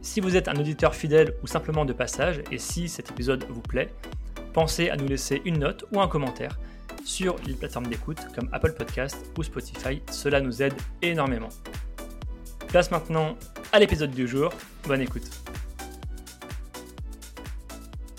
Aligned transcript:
Si 0.00 0.20
vous 0.20 0.36
êtes 0.36 0.48
un 0.48 0.56
auditeur 0.56 0.94
fidèle 0.94 1.34
ou 1.42 1.46
simplement 1.46 1.84
de 1.84 1.92
passage, 1.92 2.42
et 2.50 2.58
si 2.58 2.88
cet 2.88 3.10
épisode 3.10 3.44
vous 3.48 3.62
plaît, 3.62 3.92
pensez 4.52 4.90
à 4.90 4.96
nous 4.96 5.06
laisser 5.06 5.42
une 5.44 5.58
note 5.58 5.84
ou 5.92 6.00
un 6.00 6.08
commentaire 6.08 6.58
sur 7.04 7.36
les 7.46 7.54
plateformes 7.54 7.86
d'écoute 7.86 8.18
comme 8.34 8.48
Apple 8.52 8.72
Podcast 8.72 9.16
ou 9.36 9.42
Spotify, 9.42 10.02
cela 10.10 10.40
nous 10.40 10.62
aide 10.62 10.74
énormément. 11.02 11.48
Place 12.68 12.90
maintenant 12.90 13.36
à 13.72 13.78
l'épisode 13.78 14.12
du 14.12 14.28
jour, 14.28 14.52
bonne 14.86 15.00
écoute. 15.00 15.28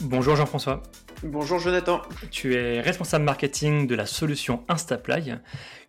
Bonjour 0.02 0.36
Jean-François. 0.36 0.84
Bonjour 1.24 1.58
Jonathan. 1.60 2.02
Tu 2.32 2.56
es 2.56 2.82
responsable 2.82 3.24
marketing 3.24 3.88
de 3.88 3.96
la 3.96 4.06
solution 4.06 4.66
Instaply, 4.68 5.36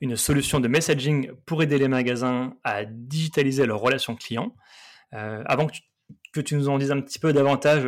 une 0.01 0.17
solution 0.17 0.61
de 0.61 0.69
messaging 0.69 1.33
pour 1.45 1.63
aider 1.63 1.79
les 1.79 1.89
magasins 1.89 2.55
à 2.63 2.85
digitaliser 2.85 3.67
leurs 3.67 3.81
relations 3.81 4.15
clients. 4.15 4.55
Euh, 5.15 5.43
avant 5.47 5.67
que 6.33 6.41
tu, 6.41 6.55
nous 6.57 6.69
en 6.69 6.79
dises 6.79 6.91
un 6.91 7.01
petit 7.01 7.19
peu 7.19 7.33
davantage 7.33 7.87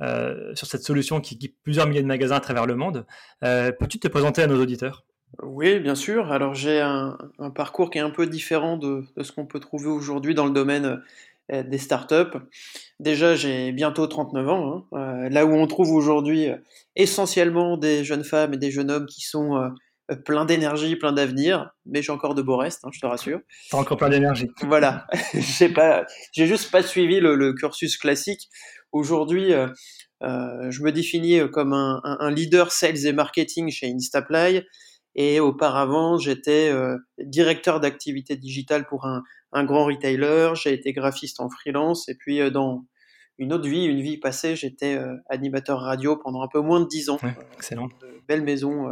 euh, 0.00 0.54
sur 0.54 0.66
cette 0.66 0.82
solution 0.82 1.20
qui 1.20 1.34
équipe 1.34 1.56
plusieurs 1.62 1.86
milliers 1.86 2.02
de 2.02 2.06
magasins 2.06 2.36
à 2.36 2.40
travers 2.40 2.66
le 2.66 2.76
monde, 2.76 3.06
euh, 3.44 3.72
peux-tu 3.72 3.98
te 3.98 4.08
présenter 4.08 4.42
à 4.42 4.46
nos 4.46 4.60
auditeurs? 4.60 5.04
Oui, 5.42 5.78
bien 5.80 5.94
sûr. 5.94 6.32
Alors 6.32 6.54
j'ai 6.54 6.80
un, 6.80 7.18
parcours 7.54 7.90
qui 7.90 7.98
est 7.98 8.02
un 8.02 8.10
peu 8.10 8.26
différent 8.26 8.76
de, 8.76 9.04
ce 9.20 9.32
qu'on 9.32 9.46
peut 9.46 9.60
trouver 9.60 9.88
aujourd'hui 9.88 10.34
dans 10.34 10.46
le 10.46 10.52
domaine 10.52 11.02
des 11.50 11.78
startups. 11.78 12.38
Déjà, 13.00 13.34
j'ai 13.34 13.72
bientôt 13.72 14.06
39 14.06 14.48
ans, 14.48 14.86
hein. 14.92 15.28
là 15.30 15.46
où 15.46 15.52
on 15.52 15.66
trouve 15.66 15.92
aujourd'hui 15.92 16.48
essentiellement 16.94 17.78
des 17.78 18.04
jeunes 18.04 18.24
femmes 18.24 18.54
et 18.54 18.58
des 18.58 18.70
jeunes 18.70 18.90
hommes 18.90 19.06
qui 19.06 19.22
sont 19.22 19.70
plein 20.24 20.44
d'énergie, 20.44 20.96
plein 20.96 21.12
d'avenir, 21.12 21.70
mais 21.86 22.02
j'ai 22.02 22.12
encore 22.12 22.34
de 22.34 22.42
beaux 22.42 22.56
restes, 22.56 22.84
hein, 22.84 22.90
je 22.92 23.00
te 23.00 23.06
rassure. 23.06 23.40
T'as 23.70 23.78
encore 23.78 23.96
plein 23.96 24.08
d'énergie. 24.08 24.50
Voilà, 24.62 25.06
j'ai 25.34 25.68
pas, 25.68 26.06
j'ai 26.32 26.46
juste 26.46 26.70
pas 26.70 26.82
suivi 26.82 27.20
le, 27.20 27.52
cursus 27.52 27.96
classique. 27.96 28.48
Aujourd'hui, 28.92 29.52
euh, 29.52 29.68
euh, 30.22 30.70
je 30.70 30.82
me 30.82 30.92
définis 30.92 31.40
comme 31.52 31.72
un, 31.72 32.00
un, 32.04 32.30
leader 32.30 32.72
sales 32.72 33.06
et 33.06 33.12
marketing 33.12 33.70
chez 33.70 33.92
Instaply, 33.92 34.62
et 35.14 35.40
auparavant, 35.40 36.16
j'étais 36.16 36.72
directeur 37.18 37.80
d'activité 37.80 38.36
digitale 38.36 38.86
pour 38.86 39.04
un, 39.04 39.24
un 39.52 39.64
grand 39.64 39.84
retailer. 39.84 40.52
J'ai 40.54 40.72
été 40.72 40.92
graphiste 40.92 41.40
en 41.40 41.50
freelance, 41.50 42.08
et 42.08 42.14
puis 42.14 42.50
dans 42.52 42.84
une 43.38 43.52
autre 43.52 43.68
vie, 43.68 43.84
une 43.84 44.00
vie 44.00 44.18
passée, 44.18 44.56
j'étais 44.56 44.98
animateur 45.28 45.80
radio 45.80 46.16
pendant 46.16 46.42
un 46.42 46.48
peu 46.48 46.60
moins 46.60 46.80
de 46.80 46.86
dix 46.86 47.08
ans. 47.08 47.18
excellent. 47.54 47.88
De 48.00 48.20
belles 48.26 48.42
maisons 48.42 48.88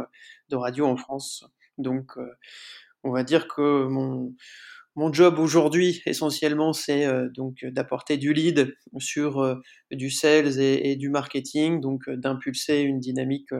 de 0.49 0.55
radio 0.55 0.85
en 0.85 0.97
France. 0.97 1.45
Donc, 1.77 2.17
euh, 2.17 2.29
on 3.03 3.11
va 3.11 3.23
dire 3.23 3.47
que 3.47 3.85
mon, 3.87 4.33
mon 4.95 5.13
job 5.13 5.39
aujourd'hui, 5.39 6.01
essentiellement, 6.05 6.73
c'est 6.73 7.05
euh, 7.05 7.29
donc 7.29 7.63
d'apporter 7.65 8.17
du 8.17 8.33
lead 8.33 8.75
sur 8.97 9.39
euh, 9.39 9.55
du 9.91 10.09
sales 10.09 10.59
et, 10.59 10.95
du 10.95 11.09
marketing, 11.09 11.79
donc 11.81 12.09
d'impulser 12.09 12.79
une 12.81 12.99
dynamique 12.99 13.51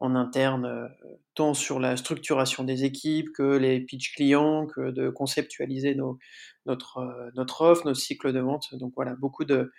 en 0.00 0.16
interne, 0.16 0.90
tant 1.34 1.54
sur 1.54 1.78
la 1.78 1.96
structuration 1.96 2.64
des 2.64 2.84
équipes 2.84 3.30
que 3.32 3.56
les 3.56 3.80
pitch 3.80 4.14
clients, 4.14 4.66
que 4.66 4.90
de 4.90 5.08
conceptualiser 5.08 5.94
nos, 5.94 6.18
notre, 6.66 7.30
notre 7.36 7.62
offre, 7.62 7.86
nos 7.86 7.94
cycles 7.94 8.32
de 8.32 8.40
vente. 8.40 8.74
Donc 8.74 8.92
voilà, 8.96 9.14
beaucoup 9.14 9.44
de, 9.44 9.72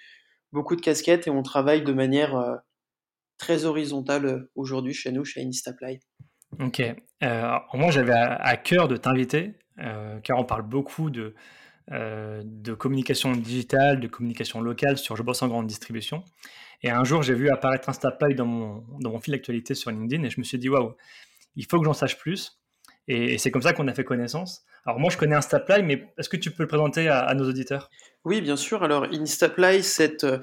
beaucoup 0.52 0.76
de 0.76 0.82
casquettes 0.82 1.28
et 1.28 1.30
on 1.30 1.44
travaille 1.44 1.84
de 1.84 1.94
manière 1.94 2.62
très 3.38 3.66
horizontale 3.66 4.48
aujourd'hui 4.56 4.94
chez 4.94 5.12
nous, 5.12 5.26
chez 5.26 5.44
Instaply. 5.46 6.00
Ok. 6.60 6.82
Euh, 7.24 7.58
moi, 7.74 7.92
j'avais 7.92 8.14
à, 8.14 8.58
cœur 8.58 8.88
de 8.88 8.98
t'inviter, 8.98 9.54
euh, 9.80 10.20
car 10.22 10.40
on 10.40 10.46
parle 10.46 10.64
beaucoup 10.64 11.10
de, 11.10 11.36
euh, 11.92 12.44
communication 12.78 13.34
digitale, 13.34 14.00
de 14.00 14.08
communication 14.08 14.62
locale 14.62 14.98
sur 14.98 15.16
Je 15.16 15.24
bosse 15.24 15.42
en 15.42 15.48
grande 15.48 15.68
distribution. 15.68 16.24
Et 16.82 16.90
un 16.90 17.04
jour, 17.04 17.24
j'ai 17.24 17.34
vu 17.34 17.50
apparaître 17.50 17.90
Instaplay 17.90 18.34
dans 18.34 18.46
mon, 18.46 18.86
dans 19.00 19.12
mon 19.12 19.20
fil 19.20 19.34
d'actualité 19.34 19.76
sur 19.76 19.92
LinkedIn 19.92 20.24
et 20.24 20.30
je 20.30 20.40
me 20.40 20.44
suis 20.44 20.58
dit, 20.58 20.70
waouh, 20.70 20.96
il 21.56 21.66
faut 21.66 21.80
que 21.80 21.86
j'en 21.86 21.94
sache 21.94 22.18
plus. 22.18 22.60
Et, 23.08 23.38
c'est 23.38 23.52
comme 23.52 23.62
ça 23.62 23.74
qu'on 23.74 23.88
a 23.88 23.94
fait 23.94 24.04
connaissance. 24.04 24.64
Alors 24.86 25.00
moi, 25.00 25.10
je 25.10 25.18
connais 25.18 25.36
Instaply, 25.36 25.84
mais 25.84 26.08
est-ce 26.18 26.30
que 26.30 26.38
tu 26.38 26.52
peux 26.52 26.64
le 26.64 26.68
présenter 26.68 27.08
à, 27.08 27.34
nos 27.36 27.48
auditeurs? 27.48 27.90
Oui, 28.24 28.42
bien 28.42 28.56
sûr. 28.56 28.84
Alors 28.84 29.06
Instaply, 29.12 29.84
c'est 29.84 30.24
euh, 30.24 30.40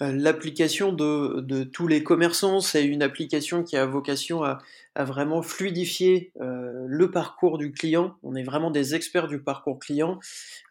l'application 0.00 0.92
de, 0.92 1.64
tous 1.64 1.86
les 1.86 2.02
commerçants. 2.02 2.60
C'est 2.60 2.84
une 2.84 3.02
application 3.02 3.62
qui 3.62 3.76
a 3.76 3.84
vocation 3.84 4.42
à, 4.42 4.58
vraiment 4.98 5.42
fluidifier 5.42 6.32
euh, 6.40 6.86
le 6.86 7.10
parcours 7.10 7.58
du 7.58 7.72
client. 7.72 8.16
On 8.22 8.34
est 8.34 8.44
vraiment 8.44 8.70
des 8.70 8.94
experts 8.94 9.28
du 9.28 9.42
parcours 9.42 9.78
client. 9.78 10.18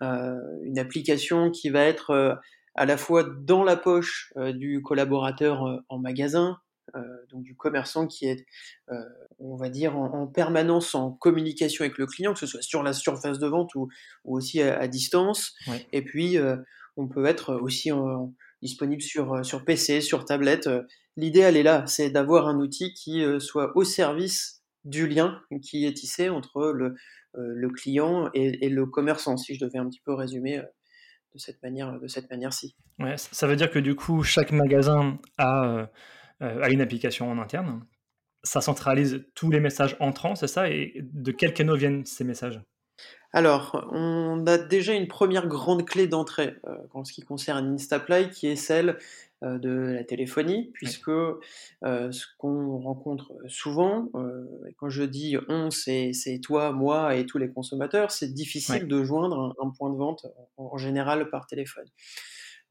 Euh, 0.02 0.40
une 0.64 0.80
application 0.80 1.52
qui 1.52 1.70
va 1.70 1.82
être 1.82 2.40
à 2.74 2.86
la 2.86 2.98
fois 2.98 3.24
dans 3.24 3.64
la 3.64 3.76
poche 3.76 4.34
du 4.36 4.82
collaborateur 4.82 5.82
en 5.90 6.00
magasin, 6.00 6.58
donc 7.30 7.44
du 7.44 7.56
commerçant 7.56 8.08
qui 8.08 8.26
est, 8.26 8.46
euh, 8.90 9.04
on 9.40 9.56
va 9.56 9.70
dire, 9.70 9.98
en, 9.98 10.28
permanence 10.28 10.96
en 10.96 11.12
communication 11.12 11.84
avec 11.84 11.98
le 11.98 12.06
client, 12.06 12.34
que 12.34 12.40
ce 12.40 12.48
soit 12.48 12.62
sur 12.62 12.84
la 12.84 12.94
surface 12.94 13.40
de 13.40 13.48
vente 13.48 13.74
ou, 13.76 13.90
aussi 14.24 14.62
à, 14.62 14.88
distance. 14.88 15.56
Et 15.92 16.04
puis, 16.04 16.38
euh, 16.38 16.58
on 16.98 17.08
peut 17.08 17.26
être 17.26 17.56
aussi 17.56 17.92
disponible 18.62 19.02
sur, 19.02 19.46
sur 19.46 19.66
PC, 19.66 20.02
sur 20.02 20.26
tablette. 20.26 20.70
L'idéal 21.18 21.58
est 21.58 21.64
là, 21.64 21.86
c'est 21.88 22.10
d'avoir 22.10 22.48
un 22.48 22.60
outil 22.60 22.94
qui 22.94 23.24
soit 23.40 23.76
au 23.76 23.84
service 23.84 24.64
du 24.84 25.08
lien 25.08 25.42
qui 25.62 25.86
est 25.86 25.94
tissé 25.94 26.30
entre 26.30 26.72
le, 26.72 26.96
le 27.34 27.70
client 27.70 28.30
et, 28.34 28.70
le 28.70 28.86
commerçant, 28.86 29.38
si 29.38 29.56
je 29.56 29.66
devais 29.66 29.80
un 29.80 29.90
petit 29.90 30.02
peu 30.06 30.14
résumer 30.14 30.62
de 31.36 31.40
cette 31.40 31.62
manière, 31.62 32.00
de 32.00 32.08
cette 32.08 32.30
manière-ci. 32.32 32.76
Ouais, 32.98 33.16
ça 33.18 33.46
veut 33.46 33.58
dire 33.58 33.70
que 33.70 33.80
du 33.80 33.94
coup, 33.96 34.24
chaque 34.24 34.52
magasin 34.52 35.20
a 35.38 35.66
euh, 35.66 35.86
à 36.40 36.70
une 36.70 36.82
application 36.82 37.30
en 37.30 37.40
interne. 37.40 37.86
Ça 38.44 38.62
centralise 38.62 39.26
tous 39.34 39.50
les 39.50 39.60
messages 39.60 39.96
entrants, 40.00 40.36
c'est 40.36 40.48
ça? 40.48 40.70
Et 40.70 41.02
de 41.02 41.32
quel 41.32 41.54
canaux 41.54 41.76
viennent 41.76 42.06
ces 42.06 42.24
messages? 42.24 42.62
Alors, 43.34 43.86
on 43.92 44.46
a 44.48 44.58
déjà 44.58 44.94
une 44.94 45.08
première 45.08 45.48
grande 45.48 45.84
clé 45.84 46.08
d'entrée 46.08 46.56
euh, 46.68 46.78
en 46.94 47.04
ce 47.04 47.12
qui 47.12 47.22
concerne 47.22 47.74
Instaplay, 47.74 48.30
qui 48.30 48.48
est 48.48 48.56
celle 48.56 48.98
euh, 49.44 49.58
de 49.58 49.70
la 49.70 50.06
téléphonie, 50.06 50.72
puisque 50.74 51.12
ce 51.82 52.26
qu'on 52.38 52.78
rencontre 52.78 53.34
souvent, 53.48 54.10
et 54.70 54.74
quand 54.78 54.90
je 54.90 55.04
dis 55.04 55.38
on, 55.50 55.70
c'est 55.70 56.14
toi, 56.42 56.72
moi 56.72 57.16
et 57.16 57.26
tous 57.26 57.38
les 57.38 57.50
consommateurs, 57.50 58.12
c'est 58.12 58.34
difficile 58.34 58.88
de 58.88 59.04
joindre 59.04 59.54
un, 59.62 59.70
point 59.72 59.90
de 59.90 59.98
vente 59.98 60.26
en 60.56 60.78
général 60.78 61.30
par 61.30 61.46
téléphone. 61.48 61.86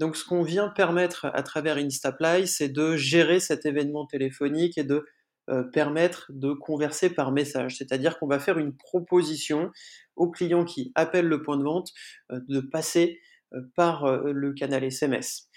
Donc 0.01 0.17
ce 0.17 0.25
qu'on 0.25 0.43
vient 0.43 0.69
permettre 0.69 1.27
à 1.27 1.43
travers 1.43 1.77
Instaply, 1.77 2.47
c'est 2.47 2.69
de 2.69 2.97
gérer 2.97 3.41
cet 3.41 3.65
événement 3.67 4.07
téléphonique 4.07 4.77
et 4.79 4.85
de 4.85 5.05
euh, 5.51 5.63
permettre 5.63 6.31
de 6.31 6.55
converser 6.55 7.11
par 7.11 7.31
message. 7.31 7.77
C'est-à-dire 7.77 8.19
qu'on 8.19 8.27
va 8.27 8.39
faire 8.39 8.59
une 8.59 8.75
proposition 8.75 9.71
au 10.17 10.31
client 10.31 10.65
qui 10.65 10.91
appelle 10.95 11.27
le 11.27 11.43
point 11.43 11.59
de 11.59 11.63
vente 11.63 11.93
euh, 12.33 12.41
de 12.49 12.61
passer 12.61 13.21
euh, 13.53 13.61
par 13.77 14.07
le 14.07 14.53
canal 14.55 14.83
SMS. 14.85 15.51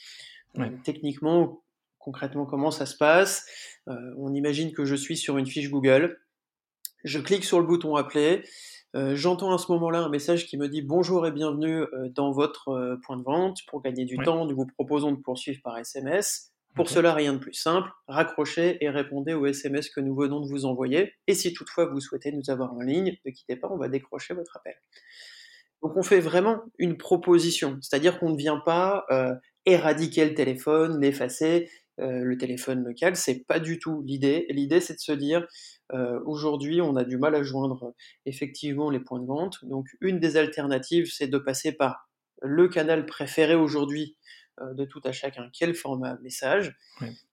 techniquement, 0.83 1.63
concrètement, 1.99 2.45
comment 2.45 2.71
ça 2.71 2.85
se 2.85 2.97
passe? 2.97 3.45
On 3.85 4.33
imagine 4.33 4.73
que 4.73 4.85
je 4.85 4.95
suis 4.95 5.15
sur 5.15 5.37
une 5.37 5.45
fiche 5.45 5.69
Google. 5.69 6.19
Je 7.03 7.19
clique 7.19 7.45
sur 7.45 7.59
le 7.59 7.65
bouton 7.65 7.95
appeler. 7.95 8.43
Euh, 8.97 9.15
j'entends 9.15 9.53
à 9.53 9.59
ce 9.59 9.71
moment-là 9.73 9.99
un 9.99 10.09
message 10.09 10.47
qui 10.47 10.57
me 10.57 10.67
dit 10.67 10.81
bonjour 10.81 11.27
et 11.27 11.31
bienvenue 11.31 11.81
euh, 11.81 12.09
dans 12.09 12.31
votre 12.31 12.69
euh, 12.69 12.95
point 13.05 13.15
de 13.15 13.21
vente. 13.21 13.59
Pour 13.67 13.83
gagner 13.83 14.05
du 14.05 14.17
temps, 14.17 14.45
nous 14.45 14.55
vous 14.55 14.65
proposons 14.65 15.11
de 15.11 15.21
poursuivre 15.21 15.61
par 15.63 15.77
SMS. 15.77 16.51
Pour 16.75 16.89
cela, 16.89 17.13
rien 17.13 17.33
de 17.33 17.37
plus 17.37 17.53
simple, 17.53 17.89
raccrochez 18.07 18.83
et 18.83 18.89
répondez 18.89 19.35
au 19.35 19.45
SMS 19.45 19.89
que 19.89 19.99
nous 19.99 20.15
venons 20.15 20.41
de 20.41 20.47
vous 20.47 20.65
envoyer. 20.65 21.13
Et 21.27 21.35
si 21.35 21.53
toutefois 21.53 21.85
vous 21.85 21.99
souhaitez 21.99 22.31
nous 22.31 22.49
avoir 22.49 22.73
en 22.73 22.81
ligne, 22.81 23.17
ne 23.23 23.31
quittez 23.31 23.55
pas, 23.55 23.67
on 23.69 23.77
va 23.77 23.87
décrocher 23.87 24.33
votre 24.33 24.57
appel. 24.57 24.75
Donc 25.83 25.95
on 25.95 26.03
fait 26.03 26.19
vraiment 26.19 26.61
une 26.79 26.97
proposition, 26.97 27.77
c'est-à-dire 27.81 28.19
qu'on 28.19 28.31
ne 28.31 28.37
vient 28.37 28.59
pas 28.59 29.05
éradiquer 29.65 30.25
le 30.25 30.35
téléphone, 30.35 30.99
l'effacer, 30.99 31.69
le 31.97 32.35
téléphone 32.35 32.83
local, 32.83 33.15
c'est 33.15 33.43
pas 33.47 33.59
du 33.59 33.79
tout 33.79 34.03
l'idée. 34.05 34.45
L'idée 34.49 34.79
c'est 34.79 34.95
de 34.95 34.99
se 34.99 35.11
dire 35.11 35.47
euh, 35.93 36.19
aujourd'hui, 36.25 36.81
on 36.81 36.95
a 36.95 37.03
du 37.03 37.17
mal 37.17 37.35
à 37.35 37.43
joindre 37.43 37.93
effectivement 38.25 38.89
les 38.89 38.99
points 38.99 39.19
de 39.19 39.25
vente. 39.25 39.63
Donc, 39.63 39.87
une 40.01 40.19
des 40.19 40.37
alternatives, 40.37 41.11
c'est 41.11 41.27
de 41.27 41.37
passer 41.37 41.71
par 41.71 42.09
le 42.41 42.67
canal 42.67 43.05
préféré 43.05 43.55
aujourd'hui 43.55 44.15
de 44.59 44.85
tout 44.85 45.01
à 45.03 45.11
chacun 45.11 45.49
quel 45.53 45.75
format 45.75 46.17
message. 46.21 46.75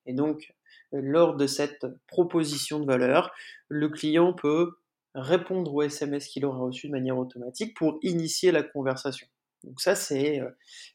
Et 0.07 0.13
donc, 0.13 0.55
lors 0.93 1.37
de 1.37 1.47
cette 1.47 1.87
proposition 2.07 2.81
de 2.81 2.87
valeur, 2.87 3.33
le 3.69 3.89
client 3.89 4.33
peut 4.35 4.73
répondre 5.15 5.75
au 5.75 5.83
SMS 5.83 6.27
qu'il 6.27 6.45
aura 6.45 6.59
reçu 6.59 6.89
de 6.89 6.93
manière 6.93 7.19
automatique 7.19 7.75
pour 7.77 7.99
initier 8.03 8.53
la 8.53 8.63
conversation. 8.63 9.27
Donc 9.63 9.81
ça, 9.81 9.95
c'est, 9.95 10.43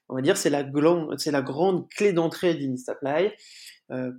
on 0.08 0.16
va 0.16 0.22
dire, 0.22 0.38
c'est 0.38 0.50
la, 0.50 0.64
c'est 1.18 1.32
la 1.32 1.42
grande 1.42 1.90
clé 1.90 2.14
d'entrée 2.14 2.54
d'Instapply 2.54 3.32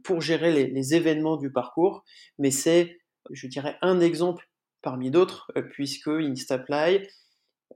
pour 0.02 0.20
gérer 0.20 0.52
les, 0.52 0.66
les, 0.66 0.94
événements 0.94 1.36
du 1.36 1.52
parcours. 1.52 2.04
Mais 2.38 2.50
c'est, 2.50 2.99
je 3.30 3.46
dirais, 3.46 3.76
un 3.82 4.00
exemple 4.00 4.48
parmi 4.82 5.10
d'autres, 5.10 5.52
puisque 5.70 6.08
Instapply 6.08 7.06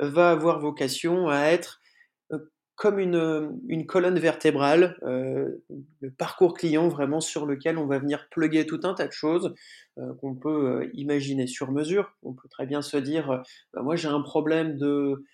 va 0.00 0.30
avoir 0.30 0.60
vocation 0.60 1.28
à 1.28 1.46
être 1.46 1.80
comme 2.76 2.98
une, 2.98 3.60
une, 3.68 3.86
colonne 3.86 4.18
vertébrale, 4.18 4.98
euh, 5.04 5.62
le 6.00 6.10
parcours 6.10 6.54
client 6.54 6.88
vraiment 6.88 7.20
sur 7.20 7.46
lequel 7.46 7.78
on 7.78 7.86
va 7.86 7.98
venir 7.98 8.28
plugger 8.30 8.66
tout 8.66 8.80
un 8.82 8.94
tas 8.94 9.06
de 9.06 9.12
choses 9.12 9.54
euh, 9.98 10.12
qu'on 10.14 10.34
peut 10.34 10.66
euh, 10.66 10.90
imaginer 10.94 11.46
sur 11.46 11.70
mesure. 11.70 12.16
On 12.24 12.32
peut 12.32 12.48
très 12.48 12.66
bien 12.66 12.82
se 12.82 12.96
dire, 12.96 13.42
bah, 13.72 13.82
moi 13.82 13.94
j'ai 13.94 14.08
un 14.08 14.22
problème 14.22 14.76
de, 14.76 15.24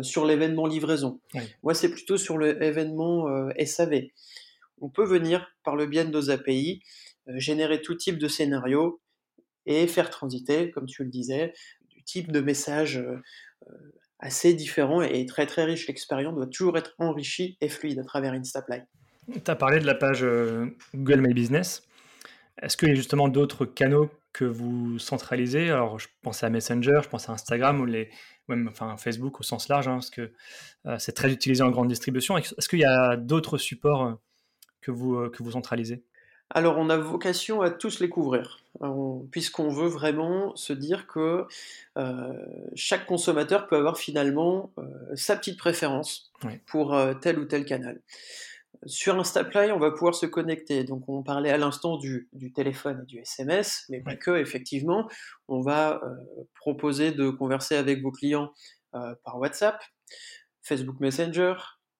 sur 0.00 0.24
l'événement 0.24 0.66
livraison. 0.66 1.20
Moi 1.62 1.74
c'est 1.74 1.90
plutôt 1.90 2.16
sur 2.16 2.38
l'événement 2.38 3.26
SAV. 3.62 4.04
On 4.80 4.88
peut 4.88 5.04
venir 5.04 5.46
par 5.64 5.76
le 5.76 5.86
biais 5.86 6.04
de 6.04 6.10
nos 6.10 6.30
API 6.30 6.82
générer 7.34 7.82
tout 7.82 7.94
type 7.94 8.18
de 8.18 8.28
scénario 8.28 9.00
et 9.66 9.86
faire 9.86 10.10
transiter, 10.10 10.70
comme 10.70 10.86
tu 10.86 11.04
le 11.04 11.10
disais, 11.10 11.52
du 11.88 12.02
type 12.04 12.32
de 12.32 12.40
message 12.40 13.04
assez 14.18 14.54
différent 14.54 15.02
et 15.02 15.26
très 15.26 15.46
très 15.46 15.64
riche. 15.64 15.86
L'expérience 15.86 16.34
doit 16.34 16.46
toujours 16.46 16.78
être 16.78 16.94
enrichie 16.98 17.56
et 17.60 17.68
fluide 17.68 17.98
à 17.98 18.04
travers 18.04 18.32
Instaply. 18.32 18.80
Tu 19.32 19.50
as 19.50 19.56
parlé 19.56 19.80
de 19.80 19.86
la 19.86 19.94
page 19.94 20.22
euh, 20.22 20.66
Google 20.94 21.20
My 21.20 21.34
Business. 21.34 21.82
Est-ce 22.62 22.76
qu'il 22.76 22.88
y 22.88 22.92
a 22.92 22.94
justement 22.94 23.28
d'autres 23.28 23.66
canaux 23.66 24.08
que 24.32 24.44
vous 24.44 24.98
centralisez? 24.98 25.70
Alors, 25.70 25.98
je 25.98 26.08
pensais 26.22 26.46
à 26.46 26.50
Messenger, 26.50 27.00
je 27.02 27.08
pensais 27.08 27.30
à 27.30 27.34
Instagram 27.34 27.80
ou 27.80 27.86
les, 27.86 28.08
même 28.48 28.68
enfin, 28.68 28.96
Facebook 28.96 29.40
au 29.40 29.42
sens 29.42 29.68
large, 29.68 29.88
hein, 29.88 29.94
parce 29.94 30.10
que 30.10 30.32
euh, 30.86 30.96
c'est 30.98 31.12
très 31.12 31.30
utilisé 31.30 31.62
en 31.62 31.70
grande 31.70 31.88
distribution. 31.88 32.38
Est-ce 32.38 32.68
qu'il 32.68 32.78
y 32.78 32.84
a 32.84 33.16
d'autres 33.16 33.58
supports 33.58 34.04
euh, 34.04 34.14
que 34.80 34.90
vous, 34.90 35.28
que 35.30 35.42
vous 35.42 35.50
centralisez? 35.50 36.04
Alors, 36.50 36.78
on 36.78 36.88
a 36.90 36.96
vocation 36.96 37.60
à 37.60 37.70
tous 37.70 37.98
les 37.98 38.08
couvrir, 38.08 38.60
puisqu'on 39.32 39.68
veut 39.68 39.88
vraiment 39.88 40.54
se 40.54 40.72
dire 40.72 41.08
que 41.08 41.46
euh, 41.98 42.32
chaque 42.76 43.04
consommateur 43.06 43.66
peut 43.66 43.76
avoir 43.76 43.98
finalement 43.98 44.70
euh, 44.78 44.84
sa 45.16 45.36
petite 45.36 45.58
préférence 45.58 46.32
pour 46.66 46.94
euh, 46.94 47.14
tel 47.14 47.40
ou 47.40 47.46
tel 47.46 47.64
canal. 47.64 48.00
Sur 48.84 49.18
Instaplay, 49.18 49.72
on 49.72 49.80
va 49.80 49.90
pouvoir 49.90 50.14
se 50.14 50.26
connecter. 50.26 50.84
Donc, 50.84 51.08
on 51.08 51.24
parlait 51.24 51.50
à 51.50 51.56
l'instant 51.56 51.96
du, 51.96 52.28
téléphone 52.54 53.00
et 53.02 53.06
du 53.06 53.18
SMS, 53.18 53.84
mais 53.88 54.00
pas 54.00 54.14
que, 54.14 54.36
effectivement. 54.36 55.08
On 55.48 55.62
va 55.62 56.00
proposer 56.54 57.10
de 57.10 57.30
converser 57.30 57.74
avec 57.74 58.02
vos 58.02 58.12
clients 58.12 58.52
par 58.92 59.38
WhatsApp, 59.38 59.82
Facebook 60.62 61.00
Messenger, 61.00 61.54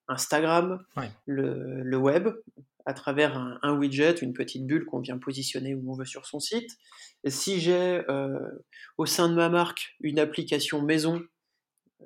Instagram, 0.06 0.84
le, 1.24 1.96
web, 1.96 2.28
à 2.86 2.94
travers 2.94 3.36
un, 3.36 3.76
widget, 3.76 4.22
une 4.22 4.32
petite 4.32 4.64
bulle 4.64 4.86
qu'on 4.86 5.00
vient 5.00 5.18
positionner 5.18 5.74
où 5.74 5.90
on 5.90 5.96
veut 5.96 6.04
sur 6.04 6.24
son 6.24 6.38
site. 6.38 6.70
si 7.26 7.60
j'ai 7.60 8.02
euh, 8.08 8.38
au 8.96 9.06
sein 9.06 9.28
de 9.28 9.34
ma 9.34 9.48
marque 9.48 9.96
une 10.00 10.20
application 10.20 10.80
maison 10.80 11.20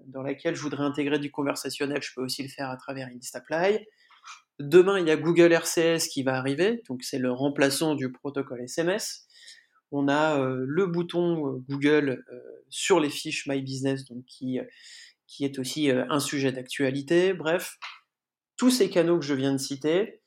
dans 0.06 0.22
laquelle 0.22 0.56
je 0.56 0.62
voudrais 0.62 0.82
intégrer 0.82 1.18
du 1.18 1.30
conversationnel, 1.30 2.02
je 2.02 2.12
peux 2.14 2.22
aussi 2.22 2.42
le 2.42 2.48
faire 2.48 2.70
à 2.70 2.78
travers 2.78 3.08
Instapply. 3.08 3.86
Demain, 4.58 4.98
il 4.98 5.06
y 5.06 5.10
a 5.10 5.16
Google 5.16 5.52
RCS 5.52 6.08
qui 6.10 6.22
va 6.22 6.36
arriver, 6.36 6.82
donc 6.88 7.02
c'est 7.02 7.18
le 7.18 7.30
remplaçant 7.30 7.94
du 7.94 8.10
protocole 8.10 8.62
SMS. 8.62 9.26
On 9.92 10.08
a 10.08 10.40
euh, 10.40 10.64
le 10.66 10.86
bouton 10.86 11.46
euh, 11.46 11.58
Google 11.68 12.24
sur 12.70 13.00
les 13.00 13.10
fiches 13.10 13.46
My 13.46 13.60
Business, 13.60 14.06
donc 14.06 14.24
qui, 14.24 14.60
qui 15.26 15.44
est 15.44 15.58
aussi 15.58 15.90
un 15.90 16.20
sujet 16.20 16.52
d'actualité. 16.52 17.34
Bref, 17.34 17.76
tous 18.56 18.70
ces 18.70 18.88
canaux 18.88 19.18
que 19.18 19.24
je 19.26 19.34
viens 19.34 19.52
de 19.52 19.58
citer, 19.58 20.20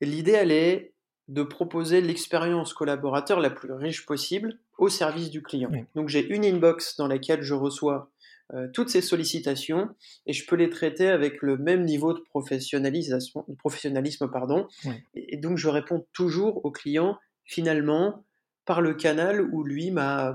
L'idée, 0.00 0.32
elle 0.32 0.52
est 0.52 0.92
de 1.28 1.42
proposer 1.42 2.00
l'expérience 2.00 2.72
collaborateur 2.72 3.40
la 3.40 3.50
plus 3.50 3.72
riche 3.72 4.06
possible 4.06 4.58
au 4.78 4.88
service 4.88 5.30
du 5.30 5.42
client. 5.42 5.70
Donc 5.94 6.08
j'ai 6.08 6.26
une 6.26 6.44
inbox 6.44 6.96
dans 6.96 7.06
laquelle 7.06 7.42
je 7.42 7.54
reçois 7.54 8.10
euh, 8.54 8.66
toutes 8.72 8.88
ces 8.88 9.02
sollicitations 9.02 9.90
et 10.26 10.32
je 10.32 10.46
peux 10.46 10.56
les 10.56 10.70
traiter 10.70 11.08
avec 11.08 11.42
le 11.42 11.58
même 11.58 11.84
niveau 11.84 12.14
de 12.14 12.20
professionnalisme, 12.20 13.18
de 13.46 13.54
professionnalisme 13.56 14.30
pardon. 14.30 14.66
Et, 15.14 15.36
donc 15.36 15.58
je 15.58 15.68
réponds 15.68 16.06
toujours 16.14 16.64
au 16.64 16.70
client 16.70 17.18
finalement 17.44 18.24
par 18.64 18.80
le 18.80 18.94
canal 18.94 19.42
où 19.52 19.64
lui 19.64 19.90
m'a 19.90 20.34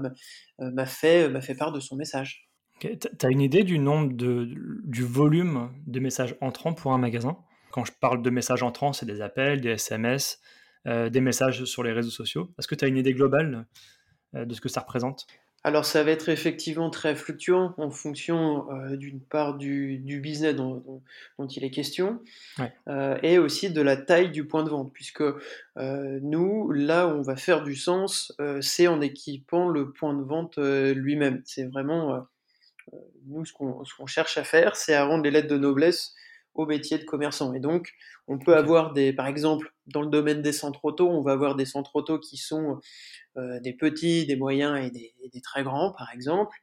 fait, 0.85 1.41
fait 1.41 1.55
part 1.55 1.71
de 1.71 1.79
son 1.79 1.95
message. 1.95 2.47
Tu 2.79 2.89
as 3.21 3.29
une 3.29 3.41
idée 3.41 3.63
du 3.63 3.79
nombre 3.79 4.13
de, 4.13 4.47
du 4.83 5.03
volume 5.03 5.71
de 5.87 5.99
messages 5.99 6.35
entrants 6.41 6.73
pour 6.73 6.93
un 6.93 6.97
magasin? 6.97 7.37
Quand 7.73 7.85
je 7.85 7.91
parle 7.91 8.21
de 8.21 8.29
messages 8.29 8.61
entrants, 8.61 8.93
c'est 8.93 9.07
des 9.07 9.21
appels, 9.21 9.59
des 9.59 9.71
SMS, 9.71 10.39
euh, 10.85 11.09
des 11.09 11.21
messages 11.21 11.65
sur 11.65 11.81
les 11.81 11.91
réseaux 11.91 12.11
sociaux. 12.11 12.53
Est-ce 12.59 12.67
que 12.67 12.75
tu 12.75 12.85
as 12.85 12.87
une 12.87 12.97
idée 12.97 13.13
globale 13.13 13.65
euh, 14.35 14.45
de 14.45 14.53
ce 14.53 14.61
que 14.61 14.69
ça 14.69 14.81
représente? 14.81 15.25
Alors 15.63 15.83
ça 15.83 16.03
va 16.03 16.11
être 16.11 16.29
effectivement 16.29 16.91
très 16.91 17.15
fluctuant 17.15 17.73
en 17.77 17.89
fonction 17.89 18.69
euh, 18.69 18.95
d'une 18.95 19.21
part 19.21 19.57
du, 19.57 19.97
business 20.21 20.53
dont, 20.55 21.01
il 21.49 21.63
est 21.63 21.71
question 21.71 22.21
et 23.23 23.37
aussi 23.39 23.71
de 23.71 23.81
la 23.81 23.97
taille 23.97 24.29
du 24.29 24.45
point 24.45 24.63
de 24.63 24.69
vente 24.69 24.91
puisque 24.93 25.23
nous 25.77 26.69
là 26.71 27.07
où 27.07 27.11
on 27.11 27.21
va 27.21 27.37
faire 27.37 27.63
du 27.63 27.75
sens 27.75 28.35
c'est 28.59 28.87
en 28.87 28.99
équipant 28.99 29.69
le 29.69 29.91
point 29.91 30.13
de 30.13 30.21
vente 30.21 30.57
lui-même. 30.57 31.41
C'est 31.45 31.63
vraiment 31.63 32.27
nous 33.27 33.45
ce 33.45 33.53
qu'on 33.53 34.05
cherche 34.05 34.37
à 34.37 34.43
faire 34.43 34.75
c'est 34.75 34.93
à 34.93 35.05
rendre 35.05 35.23
les 35.23 35.31
lettres 35.31 35.47
de 35.47 35.57
noblesse 35.57 36.13
au 36.55 36.65
métier 36.65 36.97
de 36.97 37.03
commerçant. 37.03 37.53
Et 37.53 37.59
donc, 37.59 37.91
on 38.27 38.37
peut 38.37 38.55
avoir 38.55 38.93
des, 38.93 39.13
par 39.13 39.27
exemple, 39.27 39.73
dans 39.87 40.01
le 40.01 40.09
domaine 40.09 40.41
des 40.41 40.53
centres 40.53 40.85
auto, 40.85 41.09
on 41.09 41.21
va 41.21 41.31
avoir 41.33 41.55
des 41.55 41.65
centres 41.65 41.95
auto 41.95 42.19
qui 42.19 42.37
sont 42.37 42.79
euh, 43.37 43.59
des 43.59 43.73
petits, 43.73 44.25
des 44.25 44.35
moyens 44.35 44.79
et 44.79 44.91
des, 44.91 45.41
très 45.41 45.63
grands, 45.63 45.91
par 45.91 46.09
exemple. 46.13 46.55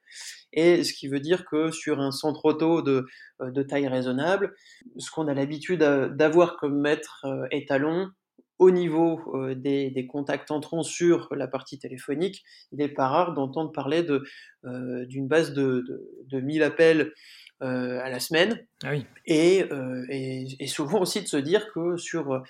Et 0.53 0.85
ce 0.85 0.93
qui 0.93 1.09
veut 1.09 1.21
dire 1.21 1.45
que 1.45 1.71
sur 1.71 2.01
un 2.01 2.13
centre 2.13 2.45
auto 2.47 2.83
de, 2.83 3.07
euh, 3.41 3.51
de 3.51 3.63
taille 3.63 3.89
raisonnable, 3.89 4.55
ce 4.97 5.11
qu'on 5.11 5.29
a 5.29 5.35
l'habitude 5.35 5.81
d'avoir 5.81 6.57
comme 6.57 6.81
maître 6.81 7.25
euh, 7.25 7.47
étalon, 7.51 8.11
au 8.59 8.71
niveau 8.71 9.23
des, 9.55 9.91
des, 9.91 10.07
contacts 10.07 10.51
entrants 10.51 10.83
sur 10.83 11.35
la 11.35 11.49
partie 11.49 11.79
téléphonique, 11.79 12.45
il 12.73 12.79
n'est 12.81 12.91
pas 12.91 13.09
rare 13.09 13.33
d'entendre 13.33 13.73
parler 13.73 14.03
d'une 14.03 15.29
base 15.29 15.55
de, 15.55 15.83
de, 15.89 16.07
de 16.27 16.41
1000 16.41 16.63
appels 16.63 17.01
euh, 17.01 17.15
à 17.61 18.09
la 18.09 18.21
semaine. 18.21 18.67
Ah 18.83 18.93
euh, 18.93 20.05
et, 20.09 20.47
et, 20.59 20.67
souvent 20.67 21.01
aussi 21.01 21.23
de 21.23 21.29
se 21.29 21.37
dire 21.37 21.73
que 21.73 21.97
sur, 21.97 22.33
euh, 22.33 22.41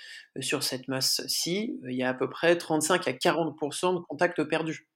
sur 0.41 0.63
cette 0.63 0.89
masse-ci, 0.89 1.79
il 1.89 1.97
y 1.97 2.03
a 2.03 2.11
à 2.11 2.15
peu 2.15 2.31
près 2.31 2.57
35 2.57 3.09
à 3.09 3.13
40% 3.13 3.95
de 3.95 4.01
contacts 4.01 4.43
perdus, 4.45 4.89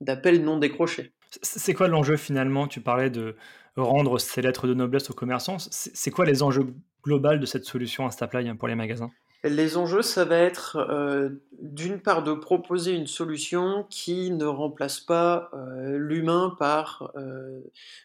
d'appels 0.00 0.42
non 0.42 0.58
décrochés. 0.58 1.12
C'est 1.42 1.74
quoi 1.74 1.88
l'enjeu 1.88 2.16
finalement? 2.16 2.68
Tu 2.68 2.80
parlais 2.80 3.10
de 3.10 3.36
rendre 3.76 4.18
ces 4.18 4.40
lettres 4.40 4.68
de 4.68 4.74
noblesse 4.74 5.10
aux 5.10 5.14
commerçants. 5.14 5.58
C'est 5.58 6.10
quoi 6.10 6.24
les 6.24 6.42
enjeux 6.42 6.74
globaux 7.02 7.36
de 7.36 7.46
cette 7.46 7.64
solution 7.64 8.06
Instaply 8.06 8.54
pour 8.54 8.68
les 8.68 8.74
magasins? 8.74 9.10
Les 9.48 9.76
enjeux, 9.76 10.02
ça 10.02 10.24
va 10.24 10.38
être 10.38 10.76
euh, 10.76 11.30
d'une 11.60 12.00
part 12.00 12.22
de 12.22 12.32
proposer 12.32 12.92
une 12.92 13.06
solution 13.06 13.86
qui 13.90 14.30
ne 14.30 14.44
remplace 14.44 15.00
pas 15.00 15.50
euh, 15.54 15.96
l'humain 15.98 16.54
par 16.58 17.12
euh, 17.16 17.60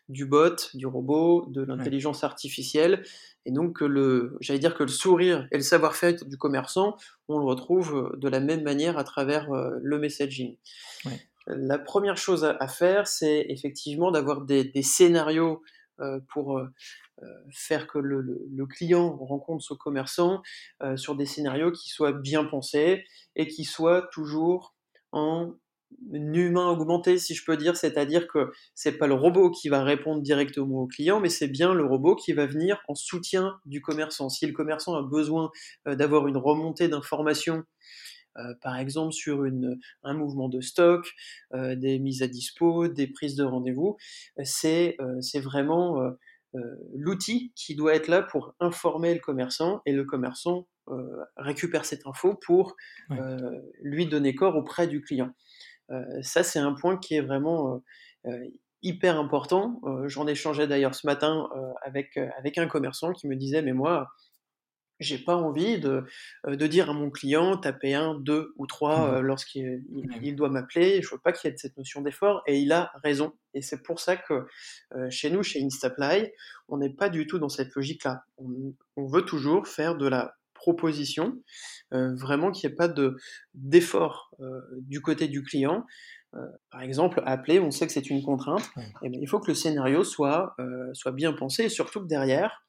du 0.09 0.25
bot, 0.25 0.69
du 0.73 0.85
robot, 0.85 1.45
de 1.47 1.61
l'intelligence 1.61 2.23
artificielle, 2.23 3.03
et 3.45 3.51
donc 3.51 3.77
que 3.77 3.85
le, 3.85 4.37
j'allais 4.39 4.59
dire 4.59 4.75
que 4.75 4.83
le 4.83 4.89
sourire 4.89 5.47
et 5.51 5.57
le 5.57 5.63
savoir-faire 5.63 6.15
du 6.25 6.37
commerçant, 6.37 6.95
on 7.27 7.37
le 7.37 7.45
retrouve 7.45 8.11
de 8.17 8.27
la 8.27 8.39
même 8.39 8.63
manière 8.63 8.97
à 8.97 9.03
travers 9.03 9.49
le 9.51 9.99
messaging. 9.99 10.57
La 11.47 11.79
première 11.79 12.17
chose 12.17 12.45
à, 12.45 12.67
faire, 12.67 13.07
c'est 13.07 13.45
effectivement 13.49 14.11
d'avoir 14.11 14.41
des, 14.41 14.63
des 14.63 14.83
scénarios 14.83 15.63
pour 16.29 16.59
euh, 17.23 17.27
faire 17.51 17.87
que 17.87 17.99
le, 17.99 18.65
client 18.65 19.15
rencontre 19.17 19.63
ce 19.63 19.73
commerçant 19.73 20.41
euh, 20.81 20.97
sur 20.97 21.15
des 21.15 21.25
scénarios 21.25 21.71
qui 21.71 21.89
soient 21.89 22.13
bien 22.13 22.45
pensés 22.45 23.03
et 23.35 23.47
qui 23.47 23.63
soient 23.63 24.07
toujours 24.11 24.75
en 25.11 25.53
humain 26.13 26.67
augmenté, 26.69 27.17
si 27.17 27.35
je 27.35 27.43
peux 27.45 27.57
dire, 27.57 27.75
c'est-à-dire 27.75 28.27
que 28.27 28.51
c'est 28.73 28.97
pas 28.97 29.07
le 29.07 29.13
robot 29.13 29.51
qui 29.51 29.69
va 29.69 29.83
répondre 29.83 30.21
directement 30.21 30.81
au 30.81 30.87
client, 30.87 31.19
mais 31.19 31.29
c'est 31.29 31.49
bien 31.49 31.73
le 31.73 31.85
robot 31.85 32.15
qui 32.15 32.33
va 32.33 32.45
venir 32.45 32.81
en 32.87 32.95
soutien 32.95 33.59
du 33.65 33.81
commerçant. 33.81 34.29
Si 34.29 34.47
le 34.47 34.53
commerçant 34.53 34.95
a 34.95 35.03
besoin 35.03 35.51
euh, 35.87 35.95
d'avoir 35.95 36.27
une 36.27 36.37
remontée 36.37 36.87
d'informations, 36.87 37.63
par 38.61 38.77
exemple 38.77 39.13
sur 39.13 39.45
une, 39.45 39.79
un 40.03 40.13
mouvement 40.13 40.49
de 40.49 40.61
stock, 40.61 41.11
des 41.53 41.99
mises 41.99 42.21
à 42.21 42.27
dispo, 42.27 42.87
des 42.87 43.07
prises 43.07 43.35
de 43.35 43.43
rendez-vous, 43.43 43.97
c'est 44.43 44.97
vraiment 45.35 45.99
l'outil 46.93 47.53
qui 47.55 47.75
doit 47.75 47.95
être 47.95 48.07
là 48.07 48.21
pour 48.21 48.55
informer 48.59 49.13
le 49.13 49.19
commerçant 49.19 49.81
et 49.85 49.93
le 49.93 50.05
commerçant 50.05 50.67
récupère 51.37 51.85
cette 51.85 52.05
info 52.05 52.35
pour 52.35 52.75
lui 53.81 54.07
donner 54.07 54.35
corps 54.35 54.55
auprès 54.55 54.87
du 54.87 55.01
client. 55.01 55.33
ça, 56.21 56.43
c'est 56.43 56.59
un 56.59 56.73
point 56.73 56.97
qui 56.97 57.15
est 57.15 57.21
vraiment 57.21 57.81
hyper 58.83 59.19
important. 59.19 59.81
J'en 60.05 60.27
échangeais 60.27 60.67
d'ailleurs 60.67 60.95
ce 60.95 61.05
matin 61.05 61.49
avec, 61.83 62.17
avec 62.37 62.57
un 62.57 62.67
commerçant 62.67 63.11
qui 63.13 63.27
me 63.27 63.35
disait, 63.35 63.61
mais 63.61 63.73
moi, 63.73 64.09
j'ai 65.01 65.17
pas 65.17 65.35
envie 65.35 65.79
de, 65.79 66.05
de, 66.47 66.67
dire 66.67 66.89
à 66.89 66.93
mon 66.93 67.09
client 67.09 67.57
taper 67.57 67.93
un, 67.93 68.15
deux 68.15 68.53
ou 68.57 68.67
trois 68.67 69.19
mmh 69.19 69.21
lorsqu'il 69.21 69.83
il, 70.21 70.35
doit 70.35 70.49
m'appeler. 70.49 71.01
Je 71.01 71.09
veux 71.09 71.19
pas 71.19 71.31
qu'il 71.31 71.49
y 71.49 71.53
ait 71.53 71.57
cette 71.57 71.77
notion 71.77 72.01
d'effort 72.01 72.43
et 72.47 72.59
il 72.59 72.71
a 72.71 72.91
raison. 73.03 73.33
Et 73.53 73.61
c'est 73.61 73.81
pour 73.83 73.99
ça 73.99 74.15
que 74.15 74.45
chez 75.09 75.29
nous, 75.29 75.43
chez 75.43 75.63
Instaply, 75.63 76.31
on 76.67 76.77
n'est 76.77 76.93
pas 76.93 77.09
du 77.09 77.27
tout 77.27 77.39
dans 77.39 77.49
cette 77.49 77.73
logique-là. 77.75 78.23
On, 78.37 79.07
veut 79.07 79.23
toujours 79.23 79.67
faire 79.67 79.95
de 79.95 80.07
la 80.07 80.35
proposition, 80.53 81.41
vraiment 81.91 82.51
qu'il 82.51 82.69
n'y 82.69 82.73
ait 82.73 82.77
pas 82.77 82.87
de 82.87 83.17
d'effort 83.55 84.31
du 84.73 85.01
côté 85.01 85.27
du 85.27 85.41
client. 85.43 85.85
par 86.71 86.81
exemple, 86.81 87.21
appeler, 87.25 87.59
on 87.59 87.71
sait 87.71 87.87
que 87.87 87.93
c'est 87.93 88.09
une 88.09 88.23
contrainte. 88.23 88.69
Et 89.01 89.09
ben, 89.09 89.19
il 89.19 89.27
faut 89.27 89.39
que 89.39 89.47
le 89.47 89.55
scénario 89.55 90.03
soit, 90.03 90.55
soit 90.93 91.11
bien 91.11 91.33
pensé 91.33 91.63
et 91.63 91.69
surtout 91.69 92.01
que 92.01 92.07
derrière, 92.07 92.63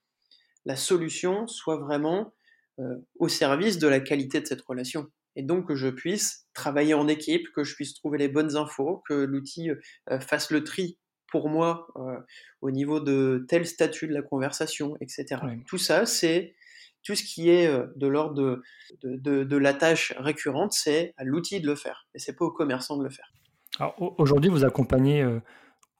la 0.64 0.76
solution 0.76 1.46
soit 1.46 1.76
vraiment 1.76 2.32
euh, 2.78 2.96
au 3.18 3.28
service 3.28 3.78
de 3.78 3.86
la 3.86 4.00
qualité 4.00 4.40
de 4.40 4.46
cette 4.46 4.62
relation. 4.62 5.06
Et 5.36 5.42
donc 5.42 5.68
que 5.68 5.74
je 5.74 5.88
puisse 5.88 6.46
travailler 6.54 6.94
en 6.94 7.06
équipe, 7.06 7.46
que 7.54 7.64
je 7.64 7.74
puisse 7.74 7.94
trouver 7.94 8.18
les 8.18 8.28
bonnes 8.28 8.56
infos, 8.56 9.02
que 9.06 9.14
l'outil 9.14 9.70
euh, 9.70 10.20
fasse 10.20 10.50
le 10.50 10.64
tri 10.64 10.98
pour 11.26 11.48
moi 11.48 11.86
euh, 11.96 12.18
au 12.60 12.70
niveau 12.70 13.00
de 13.00 13.44
tel 13.48 13.66
statut 13.66 14.06
de 14.06 14.14
la 14.14 14.22
conversation, 14.22 14.96
etc. 15.00 15.42
Tout 15.66 15.78
ça, 15.78 16.06
c'est 16.06 16.54
tout 17.02 17.14
ce 17.14 17.24
qui 17.24 17.50
est 17.50 17.68
de 17.96 18.06
l'ordre 18.06 18.62
de, 19.02 19.42
de, 19.42 19.56
la 19.56 19.74
tâche 19.74 20.14
récurrente, 20.18 20.72
c'est 20.72 21.14
à 21.16 21.24
l'outil 21.24 21.60
de 21.60 21.66
le 21.66 21.74
faire, 21.74 22.06
et 22.14 22.20
c'est 22.20 22.34
pas 22.34 22.44
au 22.44 22.52
commerçant 22.52 22.96
de 22.96 23.02
le 23.02 23.10
faire. 23.10 23.32
Alors 23.80 24.14
aujourd'hui, 24.20 24.50
vous 24.50 24.64
accompagnez 24.64 25.26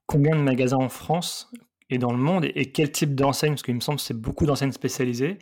combien 0.06 0.36
de 0.36 0.42
magasins 0.42 0.76
en 0.76 0.88
France 0.88 1.50
et 1.92 1.98
dans 1.98 2.10
le 2.10 2.18
monde 2.18 2.46
et, 2.46 2.72
quel 2.72 2.90
type 2.90 3.14
d'enseigne 3.14 3.50
Parce 3.50 3.62
qu'il 3.62 3.74
me 3.74 3.80
semble 3.80 3.98
que 3.98 4.02
c'est 4.02 4.18
beaucoup 4.18 4.46
d'enseignes 4.46 4.72
spécialisées, 4.72 5.38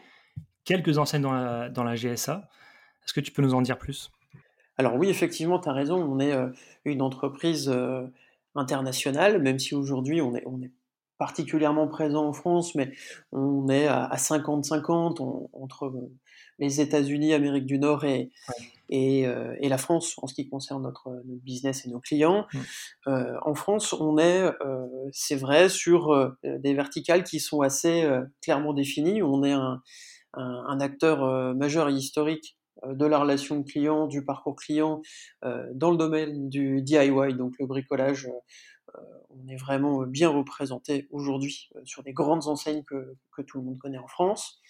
quelques 0.64 0.98
enseignes 0.98 1.22
dans 1.22 1.32
la, 1.32 1.68
dans 1.68 1.84
la 1.84 1.94
GSA. 1.94 2.48
Est-ce 3.04 3.14
que 3.14 3.20
tu 3.20 3.30
peux 3.30 3.40
nous 3.40 3.54
en 3.54 3.62
dire 3.62 3.78
plus? 3.78 4.10
Alors 4.76 4.96
oui, 4.96 5.08
effectivement, 5.08 5.60
tu 5.60 5.68
as 5.68 5.72
raison, 5.72 6.02
on 6.02 6.18
est 6.18 6.32
euh, 6.32 6.48
une 6.84 7.02
entreprise 7.02 7.68
euh, 7.68 8.04
internationale, 8.56 9.40
même 9.40 9.60
si 9.60 9.76
aujourd'hui 9.76 10.20
on 10.20 10.34
est, 10.34 10.42
on 10.44 10.60
est 10.60 10.72
particulièrement 11.20 11.86
présent 11.86 12.26
en 12.26 12.32
France, 12.32 12.74
mais 12.74 12.92
on 13.30 13.68
est 13.68 13.86
à 13.86 14.16
50-50 14.16 15.50
entre 15.52 15.84
euh, 15.84 16.10
les 16.58 16.80
États-Unis, 16.80 17.34
Amérique 17.34 17.66
du 17.66 17.78
Nord 17.78 18.04
et, 18.04 18.30
euh, 18.92 19.54
et, 19.60 19.68
la 19.68 19.76
France 19.78 20.14
en 20.22 20.26
ce 20.26 20.34
qui 20.34 20.48
concerne 20.48 20.82
notre, 20.82 21.10
business 21.24 21.84
et 21.84 21.90
nos 21.90 22.00
clients. 22.00 22.46
Mm. 22.52 22.58
Euh, 23.08 23.36
en 23.42 23.54
France, 23.54 23.92
on 23.92 24.16
est, 24.16 24.50
euh, 24.62 24.86
c'est 25.12 25.36
vrai, 25.36 25.68
sur 25.68 26.32
des 26.42 26.74
verticales 26.74 27.22
qui 27.22 27.38
sont 27.38 27.60
assez 27.60 28.08
clairement 28.42 28.72
définies. 28.72 29.22
On 29.22 29.44
est 29.44 29.52
un, 29.52 29.82
un, 30.34 30.80
acteur 30.80 31.54
majeur 31.54 31.90
et 31.90 31.92
historique 31.92 32.56
de 32.86 33.04
la 33.04 33.18
relation 33.18 33.62
client, 33.62 34.06
du 34.06 34.24
parcours 34.24 34.56
client, 34.56 35.02
dans 35.42 35.90
le 35.90 35.96
domaine 35.98 36.48
du 36.48 36.80
DIY, 36.80 37.34
donc 37.34 37.54
le 37.58 37.66
bricolage. 37.66 38.26
On 39.30 39.48
est 39.48 39.56
vraiment 39.56 40.02
bien 40.06 40.28
représenté 40.28 41.06
aujourd'hui 41.10 41.70
sur 41.84 42.02
des 42.02 42.12
grandes 42.12 42.46
enseignes 42.46 42.84
que, 42.84 43.16
tout 43.46 43.58
le 43.58 43.64
monde 43.64 43.78
connaît 43.78 43.98
en 43.98 44.06
France. 44.06 44.60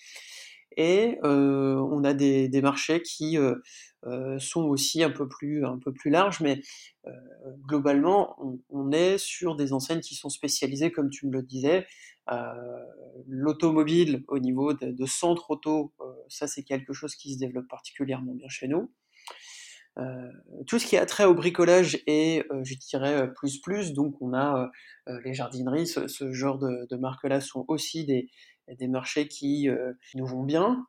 Et 0.77 1.19
on 1.23 2.05
a 2.05 2.15
des, 2.15 2.61
marchés 2.63 3.03
qui 3.03 3.37
euh, 4.07 4.39
sont 4.39 4.63
aussi 4.63 5.03
un 5.03 5.11
peu 5.11 5.29
plus, 5.29 5.67
un 5.67 5.79
peu 5.79 5.93
larges, 6.07 6.41
mais 6.41 6.63
euh, 7.07 7.11
globalement, 7.67 8.35
on, 8.71 8.93
est 8.93 9.19
sur 9.19 9.57
des 9.57 9.75
enseignes 9.75 10.01
qui 10.01 10.15
sont 10.15 10.31
spécialisées, 10.31 10.91
comme 10.91 11.11
tu 11.11 11.27
me 11.27 11.33
le 11.33 11.43
disais. 11.43 11.87
Euh, 12.33 12.55
l'automobile 13.27 14.25
au 14.29 14.39
niveau 14.39 14.73
de, 14.73 15.07
centres 15.07 15.51
auto, 15.51 15.93
ça 16.29 16.47
c'est 16.47 16.63
quelque 16.63 16.93
chose 16.93 17.15
qui 17.15 17.35
se 17.35 17.39
développe 17.39 17.69
particulièrement 17.69 18.35
bien 18.35 18.49
chez 18.49 18.69
nous. 18.69 18.91
Tout 20.67 20.79
ce 20.79 20.87
qui 20.87 20.97
a 20.97 21.05
trait 21.05 21.25
au 21.25 21.35
bricolage 21.35 21.99
est, 22.07 22.45
je 22.63 22.75
dirais, 22.77 23.29
plus 23.35 23.61
plus. 23.61 23.93
Donc, 23.93 24.15
on 24.21 24.33
a 24.33 24.71
les 25.25 25.35
jardineries, 25.35 25.87
ce, 25.87 26.33
genre 26.33 26.59
de, 26.59 26.87
de 26.89 26.97
marques-là 26.97 27.41
sont 27.41 27.65
aussi 27.69 28.07
des, 28.07 28.29
marchés 28.89 29.29
qui, 29.29 29.69
nous 30.15 30.27
vont 30.27 30.45
bien. 30.45 30.85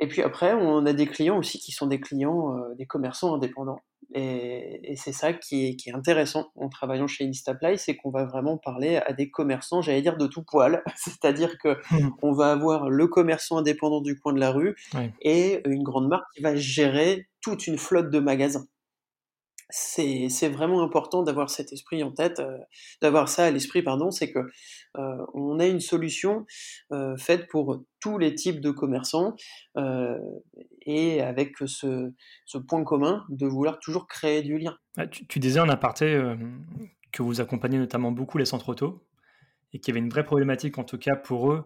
Et 0.00 0.08
puis 0.08 0.22
après, 0.22 0.54
on 0.54 0.84
a 0.86 0.92
des 0.92 1.06
clients 1.06 1.38
aussi 1.38 1.58
qui 1.58 1.72
sont 1.72 1.86
des 1.86 2.00
clients, 2.00 2.56
euh, 2.56 2.74
des 2.74 2.86
commerçants 2.86 3.34
indépendants. 3.34 3.80
Et, 4.14 4.94
c'est 4.96 5.12
ça 5.12 5.32
qui 5.32 5.66
est, 5.66 5.94
intéressant 5.94 6.50
en 6.56 6.68
travaillant 6.68 7.06
chez 7.06 7.26
Instaply, 7.26 7.78
c'est 7.78 7.96
qu'on 7.96 8.10
va 8.10 8.24
vraiment 8.24 8.56
parler 8.56 8.96
à 8.96 9.12
des 9.12 9.30
commerçants, 9.30 9.82
j'allais 9.82 10.02
dire 10.02 10.16
de 10.16 10.26
tout 10.26 10.42
poil. 10.42 10.82
C'est-à-dire 10.96 11.58
que 11.58 11.76
mmh. 11.90 12.10
on 12.22 12.32
va 12.32 12.52
avoir 12.52 12.88
le 12.88 13.08
commerçant 13.08 13.58
indépendant 13.58 14.00
du 14.00 14.18
coin 14.18 14.32
de 14.32 14.40
la 14.40 14.50
rue 14.50 14.76
et 15.20 15.60
une 15.66 15.82
grande 15.82 16.08
marque 16.08 16.26
qui 16.34 16.42
va 16.42 16.54
gérer 16.54 17.26
toute 17.40 17.66
une 17.66 17.76
flotte 17.76 18.10
de 18.10 18.20
magasins 18.20 18.66
c'est 19.70 20.48
vraiment 20.48 20.82
important 20.82 21.22
d'avoir 21.22 21.50
cet 21.50 21.72
esprit 21.72 22.02
en 22.02 22.12
tête, 22.12 22.40
euh, 22.40 22.58
d'avoir 23.00 23.28
ça 23.28 23.46
à 23.46 23.50
l'esprit, 23.50 23.82
pardon, 23.82 24.10
c'est 24.10 24.30
que 24.30 24.40
euh, 24.98 25.26
on 25.32 25.58
a 25.58 25.66
une 25.66 25.80
solution 25.80 26.46
euh, 26.92 27.16
faite 27.16 27.48
pour 27.48 27.82
tous 28.00 28.18
les 28.18 28.34
types 28.34 28.60
de 28.60 28.70
commerçants 28.70 29.34
et 30.82 31.22
avec 31.22 31.56
ce, 31.64 32.12
point 32.68 32.84
commun 32.84 33.24
de 33.30 33.46
vouloir 33.46 33.78
toujours 33.78 34.06
créer 34.06 34.42
du 34.42 34.58
lien. 34.58 34.76
Ah, 34.96 35.06
tu, 35.06 35.38
disais 35.38 35.60
en 35.60 35.68
aparté 35.68 36.22
que 37.12 37.22
vous 37.22 37.40
accompagnez 37.40 37.78
notamment 37.78 38.12
beaucoup 38.12 38.36
les 38.36 38.44
centres 38.44 38.68
auto 38.68 39.02
et 39.72 39.78
qu'il 39.78 39.94
y 39.94 39.96
avait 39.96 40.04
une 40.04 40.10
vraie 40.10 40.24
problématique 40.24 40.76
en 40.76 40.84
tout 40.84 40.98
cas 40.98 41.16
pour 41.16 41.50
eux 41.50 41.64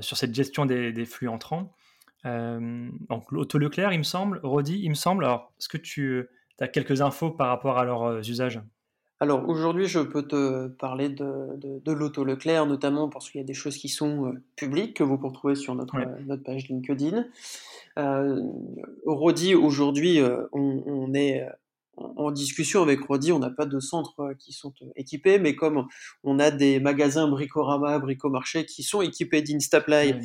sur 0.00 0.16
cette 0.16 0.34
gestion 0.34 0.66
des, 0.66 0.92
des 0.92 1.04
flux 1.04 1.28
entrants. 1.28 1.72
donc 2.24 3.30
l'auto 3.30 3.58
Leclerc, 3.58 3.92
il 3.92 3.98
me 3.98 4.02
semble, 4.02 4.40
Rodi, 4.42 4.80
il 4.82 4.88
me 4.88 4.94
semble. 4.94 5.24
Alors, 5.24 5.52
est-ce 5.60 5.68
que 5.68 5.78
tu 5.78 6.26
tu 6.58 6.64
as 6.64 6.68
quelques 6.68 7.00
infos 7.00 7.30
par 7.30 7.48
rapport 7.48 7.78
à 7.78 7.84
leurs 7.84 8.02
euh, 8.04 8.20
usages? 8.20 8.60
Alors 9.18 9.48
aujourd'hui, 9.48 9.86
je 9.86 10.00
peux 10.00 10.28
te 10.28 10.68
parler 10.68 11.08
de, 11.08 11.56
de, 11.56 11.92
l'auto 11.92 12.22
Leclerc, 12.22 12.66
notamment 12.66 13.08
parce 13.08 13.30
qu'il 13.30 13.40
y 13.40 13.44
a 13.44 13.46
des 13.46 13.54
choses 13.54 13.78
qui 13.78 13.88
sont 13.88 14.26
euh, 14.26 14.32
publiques 14.56 14.96
que 14.98 15.02
vous 15.02 15.16
pouvez 15.16 15.28
retrouver 15.28 15.54
sur 15.54 15.74
notre, 15.74 15.96
notre 16.26 16.42
page 16.42 16.68
LinkedIn. 16.68 17.24
Euh, 17.98 18.42
Rodi, 19.06 19.54
aujourd'hui, 19.54 20.20
on, 20.52 21.14
est 21.14 21.48
en 21.96 22.30
discussion 22.30 22.82
avec 22.82 23.00
Rodi, 23.00 23.32
on 23.32 23.38
n'a 23.38 23.48
pas 23.48 23.64
de 23.64 23.80
centres 23.80 24.34
qui 24.38 24.52
sont 24.52 24.74
équipés, 24.96 25.38
mais 25.38 25.56
comme 25.56 25.86
on 26.22 26.38
a 26.38 26.50
des 26.50 26.78
magasins 26.78 27.26
Bricorama, 27.26 27.98
Bricomarché 27.98 28.66
qui 28.66 28.82
sont 28.82 29.00
équipés 29.00 29.40
d'Instaplay, 29.40 30.20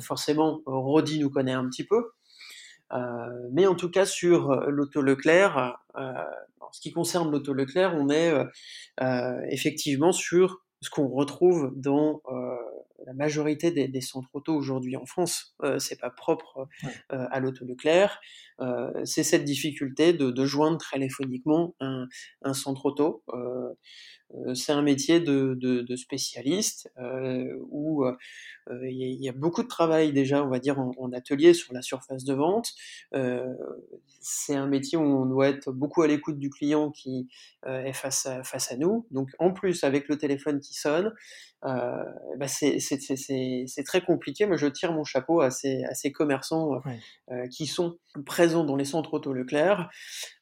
forcément, 0.00 0.60
Rodi 0.66 1.20
nous 1.20 1.30
connaît 1.30 1.52
un 1.52 1.68
petit 1.68 1.84
peu. 1.84 2.10
Euh, 2.92 3.48
mais 3.52 3.66
en 3.66 3.74
tout 3.74 3.90
cas, 3.90 4.06
sur 4.06 4.50
euh, 4.50 4.70
l'auto 4.70 5.02
Leclerc, 5.02 5.78
euh, 5.96 6.12
en 6.60 6.72
ce 6.72 6.80
qui 6.80 6.92
concerne 6.92 7.30
l'auto 7.30 7.52
Leclerc, 7.52 7.94
on 7.96 8.10
est 8.10 8.32
effectivement 9.50 10.12
sur 10.12 10.62
ce 10.82 10.90
qu'on 10.90 11.08
retrouve 11.08 11.72
dans 11.74 12.20
la 13.06 13.14
majorité 13.14 13.70
des, 13.70 14.00
centres 14.00 14.28
auto 14.34 14.54
aujourd'hui 14.54 14.96
en 14.96 15.06
France. 15.06 15.54
Euh, 15.62 15.78
c'est 15.78 15.98
pas 15.98 16.10
propre 16.10 16.68
à 17.08 17.40
l'auto 17.40 17.64
Leclerc. 17.64 18.20
c'est 19.04 19.22
cette 19.22 19.44
difficulté 19.44 20.12
de, 20.12 20.44
joindre 20.44 20.78
téléphoniquement 20.92 21.74
un, 21.80 22.06
un 22.42 22.52
centre 22.52 22.84
auto. 22.86 23.22
Euh, 24.34 24.54
c'est 24.54 24.72
un 24.72 24.82
métier 24.82 25.20
de, 25.20 25.54
de, 25.58 25.96
spécialiste 25.96 26.90
euh, 26.98 27.56
où 27.70 28.04
euh, 28.04 28.16
il 28.82 29.22
y, 29.22 29.28
a 29.28 29.32
beaucoup 29.32 29.62
de 29.62 29.68
travail 29.68 30.12
déjà, 30.12 30.44
on 30.44 30.48
va 30.48 30.58
dire, 30.58 30.78
en, 30.78 31.12
atelier 31.12 31.54
sur 31.54 31.72
la 31.72 31.80
surface 31.80 32.24
de 32.24 32.34
vente. 32.34 32.74
c'est 34.20 34.54
un 34.54 34.66
métier 34.66 34.98
où 34.98 35.02
on 35.02 35.24
doit 35.24 35.48
être 35.48 35.72
beaucoup 35.72 36.02
à 36.02 36.06
l'écoute 36.06 36.38
du 36.38 36.50
client 36.50 36.90
qui 36.90 37.28
est 37.66 37.94
face 37.94 38.26
à, 38.26 38.44
face 38.44 38.70
à 38.70 38.76
nous. 38.76 39.06
Donc 39.10 39.30
en 39.38 39.52
plus, 39.52 39.84
avec 39.84 40.08
le 40.08 40.18
téléphone 40.18 40.60
qui 40.60 40.74
sonne, 40.74 41.14
bah 41.62 42.46
c'est 42.46 43.84
très 43.86 44.02
compliqué. 44.02 44.44
Moi, 44.44 44.58
je 44.58 44.66
tire 44.66 44.92
mon 44.92 45.04
chapeau 45.04 45.40
à 45.40 45.50
ces, 45.50 45.82
à 45.84 45.94
ces 45.94 46.12
commerçants 46.12 46.82
qui 47.50 47.66
sont 47.66 47.98
présents 48.26 48.64
dans 48.64 48.76
les 48.76 48.84
centres 48.84 49.14
auto 49.14 49.32
Leclerc 49.32 49.88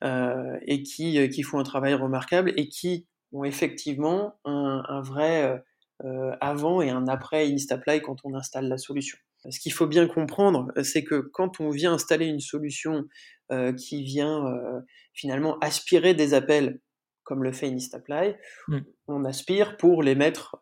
et 0.03 0.83
qui, 0.83 1.29
qui 1.29 1.43
font 1.45 1.61
un 1.61 1.65
travail 1.65 1.95
remarquable 1.95 2.53
et 2.57 2.69
qui 2.69 3.07
ont 3.37 3.45
effectivement 3.45 4.39
un, 4.45 5.03
vrai 5.03 5.45
euh, 5.45 5.59
euh, 6.05 6.37
avant 6.41 6.81
et 6.81 6.91
un 6.91 7.07
après 7.09 7.47
Instaply 7.53 8.01
quand 8.01 8.17
on 8.25 8.35
installe 8.35 8.69
la 8.69 8.79
solution. 8.79 9.19
Ce 9.49 9.61
qu'il 9.61 9.73
faut 9.73 9.87
bien 9.87 10.09
comprendre, 10.09 10.73
c'est 10.83 11.05
que 11.05 11.21
quand 11.33 11.61
on 11.61 11.71
vient 11.71 11.93
installer 11.93 12.27
une 12.27 12.41
solution 12.41 13.05
euh, 13.53 13.73
qui 13.73 14.03
vient 14.03 14.45
finalement 15.13 15.57
aspirer 15.61 16.15
des 16.15 16.35
appels, 16.35 16.81
comme 17.23 17.45
le 17.45 17.53
fait 17.53 17.69
Instaply, 17.69 18.35
mmh. 18.69 18.79
on 19.09 19.25
aspire 19.25 19.77
pour 19.77 20.03
les 20.03 20.17
mettre 20.17 20.57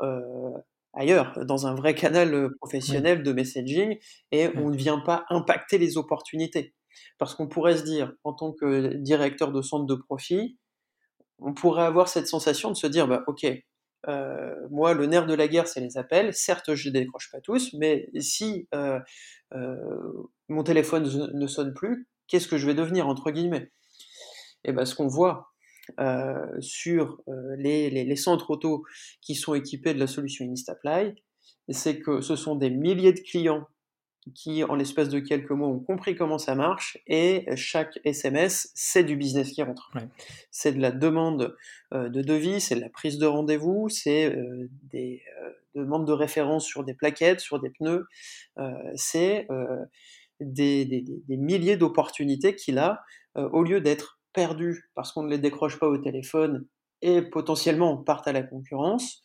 ailleurs, 0.92 1.38
dans 1.46 1.66
un 1.66 1.74
vrai 1.74 1.94
canal 1.94 2.50
professionnel 2.60 3.22
de 3.22 3.32
messaging, 3.32 3.96
et 4.32 4.48
on 4.56 4.68
ne 4.68 4.76
vient 4.76 5.00
pas 5.00 5.24
impacter 5.30 5.78
les 5.78 5.96
opportunités. 5.96 6.74
Parce 7.18 7.34
qu'on 7.34 7.48
pourrait 7.48 7.78
se 7.78 7.84
dire, 7.84 8.12
en 8.22 8.34
tant 8.34 8.52
que 8.52 8.94
directeur 8.96 9.50
de 9.50 9.62
centre 9.62 9.86
de 9.86 9.94
profit, 9.94 10.58
on 11.38 11.54
pourrait 11.54 11.84
avoir 11.84 12.08
cette 12.08 12.26
sensation 12.26 12.70
de 12.70 12.76
se 12.76 12.86
dire, 12.86 13.08
bah, 13.08 13.24
ok, 13.26 13.46
euh, 14.08 14.54
moi, 14.70 14.94
le 14.94 15.06
nerf 15.06 15.26
de 15.26 15.34
la 15.34 15.48
guerre, 15.48 15.68
c'est 15.68 15.80
les 15.80 15.96
appels. 15.96 16.34
Certes, 16.34 16.74
je 16.74 16.88
ne 16.88 16.94
décroche 16.94 17.30
pas 17.30 17.40
tous, 17.40 17.72
mais 17.74 18.08
si 18.20 18.68
euh, 18.74 19.00
euh, 19.54 19.76
mon 20.48 20.62
téléphone 20.62 21.30
ne 21.32 21.46
sonne 21.46 21.74
plus, 21.74 22.08
qu'est-ce 22.28 22.48
que 22.48 22.58
je 22.58 22.66
vais 22.66 22.74
devenir, 22.74 23.08
entre 23.08 23.30
guillemets? 23.30 23.70
Et 24.66 24.70
eh 24.70 24.72
ben, 24.72 24.84
ce 24.84 24.94
qu'on 24.94 25.08
voit 25.08 25.50
sur 26.60 27.20
les, 27.58 27.90
les, 27.90 28.16
centres 28.16 28.50
auto 28.50 28.84
qui 29.20 29.34
sont 29.34 29.52
équipés 29.52 29.92
de 29.92 29.98
la 29.98 30.06
solution 30.06 30.50
Instaply, 30.50 31.14
c'est 31.68 31.98
que 31.98 32.22
ce 32.22 32.34
sont 32.34 32.56
des 32.56 32.70
milliers 32.70 33.12
de 33.12 33.20
clients 33.20 33.68
qui, 34.32 34.64
en 34.64 34.74
l'espace 34.74 35.10
de 35.10 35.20
quelques 35.20 35.50
mois, 35.50 35.68
ont 35.68 35.80
compris 35.80 36.16
comment 36.16 36.38
ça 36.38 36.54
marche 36.54 36.98
et 37.06 37.46
chaque 37.56 37.98
SMS, 38.04 38.70
c'est 38.74 39.04
du 39.04 39.16
business 39.16 39.52
qui 39.52 39.62
rentre. 39.62 39.90
C'est 40.50 40.72
de 40.72 40.80
la 40.80 40.92
demande 40.92 41.56
euh, 41.92 42.08
de 42.08 42.22
devis, 42.22 42.60
c'est 42.60 42.76
de 42.76 42.80
la 42.80 42.88
prise 42.88 43.18
de 43.18 43.26
rendez-vous, 43.26 43.88
c'est 43.88 44.34
euh, 44.34 44.68
des 44.84 45.22
euh, 45.42 45.50
demandes 45.74 46.06
de 46.06 46.12
référence 46.12 46.64
sur 46.64 46.84
des 46.84 46.94
plaquettes, 46.94 47.40
sur 47.40 47.60
des 47.60 47.70
pneus, 47.70 48.06
c'est 48.94 49.48
des, 50.40 50.84
des, 50.84 51.02
des, 51.02 51.36
milliers 51.36 51.76
d'opportunités 51.76 52.54
qu'il 52.54 52.78
a, 52.78 53.02
au 53.34 53.62
lieu 53.62 53.80
d'être 53.80 54.20
perdu 54.32 54.90
parce 54.94 55.12
qu'on 55.12 55.24
ne 55.24 55.30
les 55.30 55.38
décroche 55.38 55.78
pas 55.78 55.88
au 55.88 55.98
téléphone 55.98 56.66
et 57.02 57.22
potentiellement 57.22 57.96
partent 57.96 58.28
à 58.28 58.32
la 58.32 58.42
concurrence, 58.42 59.22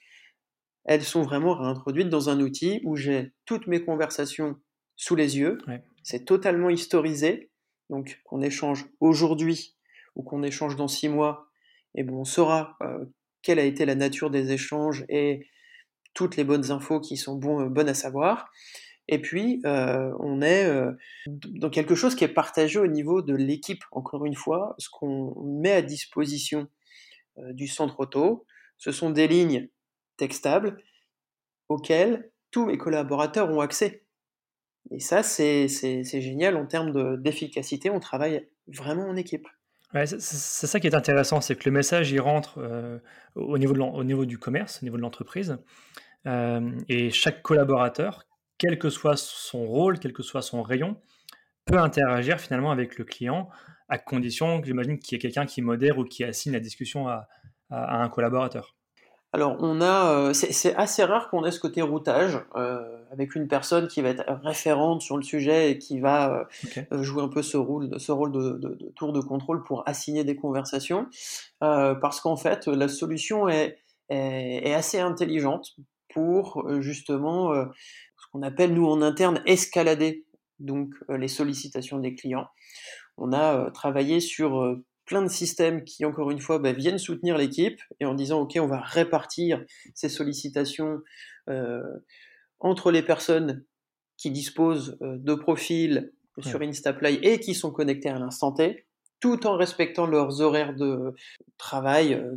elles 0.85 1.03
sont 1.03 1.21
vraiment 1.21 1.53
réintroduites 1.53 2.09
dans 2.09 2.29
un 2.29 2.39
outil 2.39 2.81
où 2.83 2.95
j'ai 2.95 3.31
toutes 3.45 3.67
mes 3.67 3.83
conversations 3.83 4.57
sous 4.99 5.15
les 5.15 5.37
yeux. 5.37 5.57
C'est 6.03 6.25
totalement 6.25 6.69
historisé. 6.69 7.49
Donc 7.89 8.21
qu'on 8.25 8.41
échange 8.41 8.85
aujourd'hui 8.99 9.75
ou 10.15 10.21
qu'on 10.21 10.43
échange 10.43 10.75
dans 10.75 10.89
six 10.89 11.09
mois, 11.09 11.49
et 11.95 12.03
bon, 12.03 12.17
on 12.19 12.25
saura 12.25 12.77
euh, 12.83 13.05
quelle 13.41 13.57
a 13.57 13.63
été 13.63 13.85
la 13.85 13.95
nature 13.95 14.29
des 14.29 14.51
échanges 14.51 15.05
et 15.09 15.47
toutes 16.13 16.35
les 16.35 16.43
bonnes 16.43 16.69
infos 16.71 16.99
qui 16.99 17.17
sont 17.17 17.35
bon, 17.35 17.61
euh, 17.61 17.69
bonnes 17.69 17.89
à 17.89 17.93
savoir. 17.93 18.51
Et 19.07 19.19
puis, 19.19 19.61
euh, 19.65 20.11
on 20.19 20.41
est 20.41 20.69
dans 21.25 21.71
quelque 21.71 21.95
chose 21.95 22.13
qui 22.13 22.25
est 22.25 22.33
partagé 22.33 22.77
au 22.77 22.85
niveau 22.85 23.23
de 23.23 23.33
l'équipe. 23.33 23.83
Encore 23.91 24.25
une 24.25 24.35
fois, 24.35 24.75
ce 24.77 24.87
qu'on 24.91 25.33
met 25.41 25.71
à 25.71 25.81
disposition 25.81 26.67
du 27.37 27.67
centre 27.67 28.01
auto, 28.01 28.45
ce 28.77 28.91
sont 28.91 29.09
des 29.09 29.27
lignes 29.27 29.69
textables 30.17 30.77
auxquelles 31.69 32.31
tous 32.51 32.67
mes 32.67 32.77
collaborateurs 32.77 33.49
ont 33.49 33.61
accès. 33.61 34.05
Et 34.91 34.99
ça, 34.99 35.23
c'est 35.23 35.67
génial 36.21 36.57
en 36.57 36.65
termes 36.65 37.21
d'efficacité. 37.21 37.89
On 37.89 37.99
travaille 37.99 38.47
vraiment 38.67 39.07
en 39.07 39.15
équipe. 39.15 39.47
c'est 39.93 40.19
ça 40.19 40.79
qui 40.79 40.87
est 40.87 40.95
intéressant, 40.95 41.41
c'est 41.41 41.55
que 41.55 41.69
le 41.69 41.71
message, 41.71 42.11
il 42.11 42.21
rentre 42.21 42.59
euh, 42.59 42.99
au, 43.35 43.57
niveau 43.57 44.25
du 44.25 44.37
commerce, 44.37 44.79
au 44.81 44.85
niveau 44.85 44.97
de 44.97 45.01
l'entreprise. 45.01 45.57
Euh, 46.25 46.71
et 46.87 47.11
chaque 47.11 47.41
collaborateur, 47.41 48.25
quel 48.57 48.77
que 48.77 48.89
soit 48.89 49.17
son 49.17 49.65
rôle, 49.65 49.99
quel 49.99 50.13
que 50.13 50.23
soit 50.23 50.41
son 50.41 50.63
rayon, 50.63 50.99
peut 51.65 51.77
interagir 51.77 52.39
finalement 52.39 52.71
avec 52.71 52.97
le 52.97 53.05
client, 53.05 53.49
à 53.89 53.97
condition, 53.99 54.61
j'imagine, 54.63 54.99
qu'il 54.99 55.15
y 55.15 55.17
ait 55.17 55.21
quelqu'un 55.21 55.45
qui 55.45 55.61
modère 55.61 55.97
ou 55.97 56.03
qui 56.03 56.23
assigne 56.23 56.53
la 56.53 56.59
discussion 56.59 57.07
à 57.07 57.27
un 57.69 58.09
collaborateur. 58.09 58.75
Alors, 59.31 59.57
on 59.59 59.79
a, 59.79 60.11
euh, 60.11 60.33
c'est 60.33 60.73
assez 60.75 61.03
rare 61.03 61.29
qu'on 61.29 61.45
ait 61.45 61.51
ce 61.51 61.59
côté 61.59 61.83
routage 61.83 62.39
euh, 62.55 62.97
avec 63.11 63.35
une 63.35 63.47
personne 63.47 63.87
qui 63.87 64.01
va 64.01 64.09
être 64.09 64.23
référente 64.43 65.03
sur 65.03 65.17
le 65.17 65.23
sujet 65.23 65.71
et 65.71 65.77
qui 65.77 65.99
va 65.99 66.47
euh, 66.91 67.03
jouer 67.03 67.21
un 67.21 67.27
peu 67.27 67.43
ce 67.43 67.55
rôle, 67.55 67.99
ce 67.99 68.11
rôle 68.11 68.31
de, 68.31 68.91
tour 68.95 69.13
de 69.13 69.21
contrôle 69.21 69.63
pour 69.63 69.87
assigner 69.87 70.23
des 70.23 70.35
conversations, 70.35 71.07
parce 71.59 72.21
qu'en 72.21 72.37
fait, 72.37 72.67
la 72.67 72.87
solution 72.87 73.47
est, 73.47 73.77
est, 74.09 74.73
assez 74.73 74.99
intelligente 74.99 75.75
pour 76.11 76.67
justement 76.81 77.53
ce 77.53 78.27
qu'on 78.31 78.41
appelle 78.41 78.73
nous 78.73 78.87
en 78.87 79.01
interne 79.03 79.41
escalader 79.45 80.25
donc 80.59 80.95
les 81.07 81.27
sollicitations 81.27 81.99
des 81.99 82.15
clients. 82.15 82.47
On 83.17 83.31
a 83.31 83.69
travaillé 83.71 84.19
sur 84.19 84.79
plein 85.09 85.23
de 85.23 85.27
systèmes 85.27 85.83
qui, 85.83 86.05
encore 86.05 86.29
une 86.29 86.39
fois, 86.39 86.59
bah, 86.59 86.71
viennent 86.71 86.99
soutenir 86.99 87.35
l'équipe 87.35 87.81
et 87.99 88.05
en 88.05 88.13
disant, 88.13 88.41
OK, 88.41 88.57
on 88.61 88.67
va 88.67 88.79
répartir 88.79 89.65
ces 89.95 90.07
sollicitations 90.07 90.99
euh, 91.49 91.81
entre 92.59 92.91
les 92.91 93.01
personnes 93.01 93.65
qui 94.17 94.29
disposent 94.29 94.97
euh, 95.01 95.17
de 95.17 95.33
profils 95.33 96.13
sur 96.41 96.61
Instaplay 96.61 97.15
et 97.23 97.39
qui 97.39 97.55
sont 97.55 97.71
connectés 97.71 98.07
à 98.07 98.19
l'instant 98.19 98.51
T, 98.51 98.85
tout 99.19 99.47
en 99.47 99.57
respectant 99.57 100.05
leurs 100.05 100.41
horaires 100.41 100.75
de 100.75 101.15
travail 101.57 102.13
euh, 102.13 102.35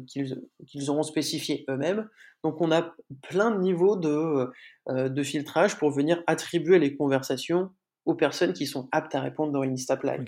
qu'ils 0.66 0.90
auront 0.90 1.02
spécifiés 1.02 1.66
eux-mêmes. 1.68 2.08
Donc 2.42 2.62
on 2.62 2.72
a 2.72 2.94
plein 3.28 3.50
de 3.50 3.60
niveaux 3.60 3.96
de, 3.96 4.50
de, 4.88 5.22
filtrage 5.22 5.76
pour 5.76 5.90
venir 5.90 6.24
attribuer 6.26 6.80
les 6.80 6.96
conversations 6.96 7.70
aux 8.06 8.14
personnes 8.14 8.54
qui 8.54 8.66
sont 8.66 8.88
aptes 8.90 9.14
à 9.14 9.20
répondre 9.20 9.52
dans 9.52 9.62
Instaplay. 9.62 10.18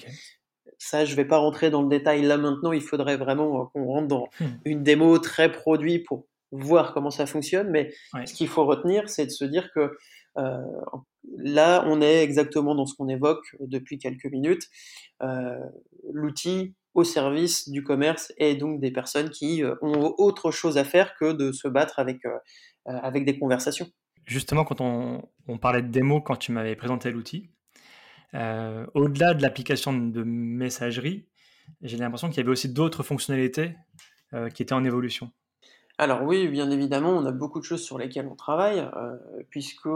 Ça, 0.78 1.04
je 1.04 1.12
ne 1.12 1.16
vais 1.16 1.24
pas 1.24 1.38
rentrer 1.38 1.70
dans 1.70 1.82
le 1.82 1.88
détail 1.88 2.22
là 2.22 2.36
maintenant. 2.36 2.72
Il 2.72 2.82
faudrait 2.82 3.16
vraiment 3.16 3.60
euh, 3.60 3.64
qu'on 3.72 3.84
rentre 3.86 4.08
dans 4.08 4.28
hmm. 4.40 4.46
une 4.64 4.82
démo 4.82 5.18
très 5.18 5.50
produit 5.50 6.00
pour 6.00 6.26
voir 6.50 6.94
comment 6.94 7.10
ça 7.10 7.26
fonctionne. 7.26 7.70
Mais 7.70 7.92
ce 8.26 8.32
qu'il 8.32 8.48
faut 8.48 8.64
retenir, 8.64 9.08
c'est 9.08 9.26
de 9.26 9.30
se 9.30 9.44
dire 9.44 9.72
que 9.72 9.96
euh, 10.36 10.58
là, 11.36 11.84
on 11.88 12.00
est 12.00 12.22
exactement 12.22 12.74
dans 12.74 12.86
ce 12.86 12.94
qu'on 12.94 13.08
évoque 13.08 13.56
depuis 13.60 13.98
quelques 13.98 14.26
minutes. 14.26 14.68
Euh, 15.22 15.58
l'outil 16.12 16.74
au 16.94 17.02
service 17.02 17.68
du 17.68 17.82
commerce 17.82 18.32
et 18.38 18.54
donc 18.54 18.80
des 18.80 18.92
personnes 18.92 19.30
qui 19.30 19.64
ont 19.82 20.14
autre 20.16 20.52
chose 20.52 20.78
à 20.78 20.84
faire 20.84 21.16
que 21.16 21.32
de 21.32 21.50
se 21.50 21.66
battre 21.66 21.98
avec, 21.98 22.20
avec 22.84 23.24
des 23.24 23.36
conversations. 23.36 23.88
Justement, 24.26 24.64
quand 24.64 24.80
on, 24.80 25.22
on 25.48 25.58
parlait 25.58 25.82
de 25.82 25.88
démo, 25.88 26.20
quand 26.20 26.36
tu 26.36 26.52
m'avais 26.52 26.76
présenté 26.76 27.10
l'outil, 27.10 27.50
euh, 28.34 28.86
au-delà 28.94 29.34
de 29.34 29.42
l'application 29.42 29.92
de 29.92 30.22
messagerie, 30.22 31.26
j'ai 31.82 31.96
l'impression 31.96 32.28
qu'il 32.28 32.38
y 32.38 32.40
avait 32.40 32.50
aussi 32.50 32.68
d'autres 32.68 33.02
fonctionnalités 33.02 33.74
euh, 34.32 34.48
qui 34.50 34.62
étaient 34.62 34.74
en 34.74 34.84
évolution. 34.84 35.30
Alors 35.98 36.22
oui, 36.24 36.48
bien 36.48 36.70
évidemment, 36.70 37.10
on 37.10 37.24
a 37.24 37.30
beaucoup 37.30 37.60
de 37.60 37.64
choses 37.64 37.82
sur 37.82 37.98
lesquelles 37.98 38.26
on 38.26 38.34
travaille, 38.34 38.80
euh, 38.80 39.16
puisque 39.50 39.88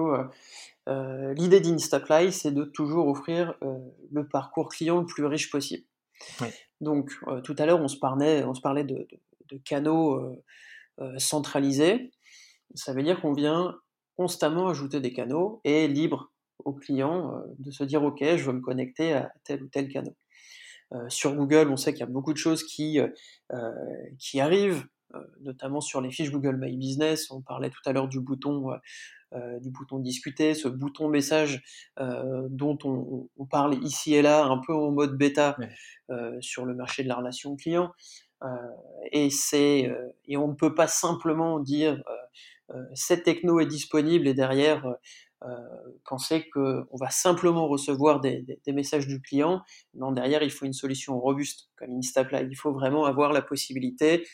l'idée 0.87 1.61
d'Instaply, 1.61 2.33
c'est 2.33 2.53
de 2.53 2.65
toujours 2.65 3.09
offrir 3.09 3.55
le 4.11 4.27
parcours 4.27 4.69
client 4.69 5.01
le 5.01 5.07
plus 5.07 5.27
riche 5.27 5.51
possible. 5.51 5.85
Donc 6.81 7.13
tout 7.45 7.55
à 7.59 7.67
l'heure, 7.67 7.81
on 7.81 7.89
se 7.89 7.99
parlait, 7.99 8.45
on 8.45 8.55
se 8.55 8.63
parlait 8.63 8.85
de, 8.85 9.07
de 9.51 9.59
canaux 9.59 10.41
centralisés. 11.19 12.11
Ça 12.75 12.95
veut 12.95 13.03
dire 13.03 13.21
qu'on 13.21 13.35
vient 13.35 13.77
constamment 14.17 14.69
ajouter 14.69 15.01
des 15.01 15.13
canaux 15.13 15.61
et 15.65 15.89
libre 15.89 16.33
au 16.65 16.73
client 16.73 17.35
euh, 17.35 17.41
de 17.59 17.71
se 17.71 17.85
dire 17.85 18.03
ok, 18.03 18.23
je 18.23 18.45
veux 18.45 18.53
me 18.53 18.61
connecter 18.61 19.13
à 19.13 19.33
tel 19.45 19.63
ou 19.63 19.69
tel 19.69 19.89
canal. 19.89 20.15
Euh, 20.93 21.09
sur 21.09 21.35
Google, 21.35 21.69
on 21.71 21.77
sait 21.77 21.93
qu'il 21.93 22.01
y 22.01 22.05
a 22.05 22.07
beaucoup 22.07 22.33
de 22.33 22.39
choses 22.39 22.63
qui, 22.63 22.99
euh, 22.99 23.73
qui 24.19 24.41
arrivent, 24.41 24.87
notamment 25.41 25.81
sur 25.81 26.01
les 26.01 26.11
fiches 26.11 26.31
Google 26.31 26.57
My 26.59 26.77
Business. 26.77 27.31
On 27.31 27.41
parlait 27.41 27.71
tout 27.71 27.81
à 27.87 27.93
l'heure 27.93 28.09
du 28.09 28.21
bouton 28.21 28.73
du 29.61 29.71
bouton 29.71 29.99
discuter, 29.99 30.55
ce 30.55 30.69
bouton 30.69 31.09
message 31.09 31.63
dont 31.99 32.79
on, 32.85 33.45
parle 33.47 33.83
ici 33.83 34.15
et 34.15 34.23
là, 34.23 34.45
un 34.45 34.59
peu 34.59 34.75
en 34.75 34.91
mode 34.91 35.17
bêta 35.17 35.57
sur 36.41 36.67
le 36.67 36.75
marché 36.75 37.03
de 37.03 37.09
la 37.09 37.17
relation 37.17 37.57
client. 37.57 37.91
et, 39.13 39.31
c'est, 39.31 39.91
et 40.27 40.37
on 40.37 40.49
ne 40.49 40.55
peut 40.55 40.75
pas 40.75 40.89
simplement 40.89 41.59
dire 41.59 42.03
cette 42.95 43.25
techno 43.25 43.61
est 43.61 43.67
disponible 43.67 44.29
et 44.29 44.35
derrière 44.35 44.95
penser 46.05 46.49
qu'on 46.51 46.87
va 46.99 47.11
simplement 47.11 47.69
recevoir 47.69 48.21
des, 48.21 48.45
messages 48.69 49.07
du 49.07 49.21
client. 49.21 49.63
Non, 49.95 50.13
derrière, 50.13 50.43
il 50.43 50.51
faut 50.51 50.67
une 50.67 50.73
solution 50.73 51.19
robuste 51.19 51.71
comme 51.77 51.91
Instaply. 51.97 52.47
Il 52.51 52.57
faut 52.57 52.73
vraiment 52.73 53.05
avoir 53.05 53.33
la 53.33 53.43
possibilité 53.43 54.27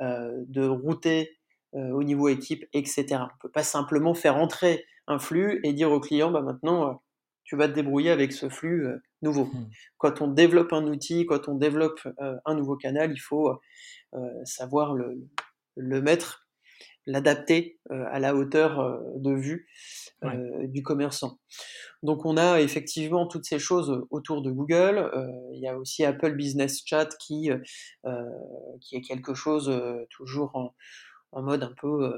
euh, 0.00 0.44
de 0.48 0.66
router 0.66 1.38
euh, 1.74 1.90
au 1.90 2.02
niveau 2.02 2.28
équipe, 2.28 2.64
etc. 2.72 3.06
On 3.12 3.24
ne 3.24 3.40
peut 3.40 3.50
pas 3.50 3.62
simplement 3.62 4.14
faire 4.14 4.36
entrer 4.36 4.84
un 5.06 5.18
flux 5.18 5.60
et 5.64 5.72
dire 5.72 5.92
au 5.92 6.00
client, 6.00 6.30
bah, 6.30 6.42
maintenant, 6.42 7.02
tu 7.44 7.56
vas 7.56 7.68
te 7.68 7.74
débrouiller 7.74 8.10
avec 8.10 8.32
ce 8.32 8.48
flux 8.48 8.86
nouveau. 9.22 9.46
Mmh. 9.46 9.70
Quand 9.96 10.20
on 10.20 10.28
développe 10.28 10.72
un 10.72 10.86
outil, 10.86 11.24
quand 11.24 11.48
on 11.48 11.54
développe 11.54 12.06
un 12.44 12.54
nouveau 12.54 12.76
canal, 12.76 13.10
il 13.12 13.20
faut 13.20 13.58
savoir 14.44 14.94
le 14.94 16.02
mettre 16.02 16.47
l'adapter 17.08 17.78
euh, 17.90 18.04
à 18.10 18.20
la 18.20 18.36
hauteur 18.36 18.78
euh, 18.78 18.98
de 19.16 19.32
vue 19.32 19.66
euh, 20.24 20.66
du 20.66 20.82
commerçant. 20.82 21.38
Donc 22.02 22.26
on 22.26 22.36
a 22.36 22.60
effectivement 22.60 23.26
toutes 23.26 23.46
ces 23.46 23.58
choses 23.58 24.06
autour 24.10 24.42
de 24.42 24.50
Google. 24.50 25.10
il 25.52 25.60
y 25.60 25.66
a 25.66 25.76
aussi 25.76 26.04
Apple 26.04 26.34
Business 26.36 26.82
Chat 26.84 27.08
qui, 27.18 27.50
qui 28.80 28.96
est 28.96 29.00
quelque 29.00 29.34
chose 29.34 29.72
toujours 30.10 30.72
en 31.32 31.42
mode 31.42 31.64
un 31.64 31.74
peu 31.80 32.12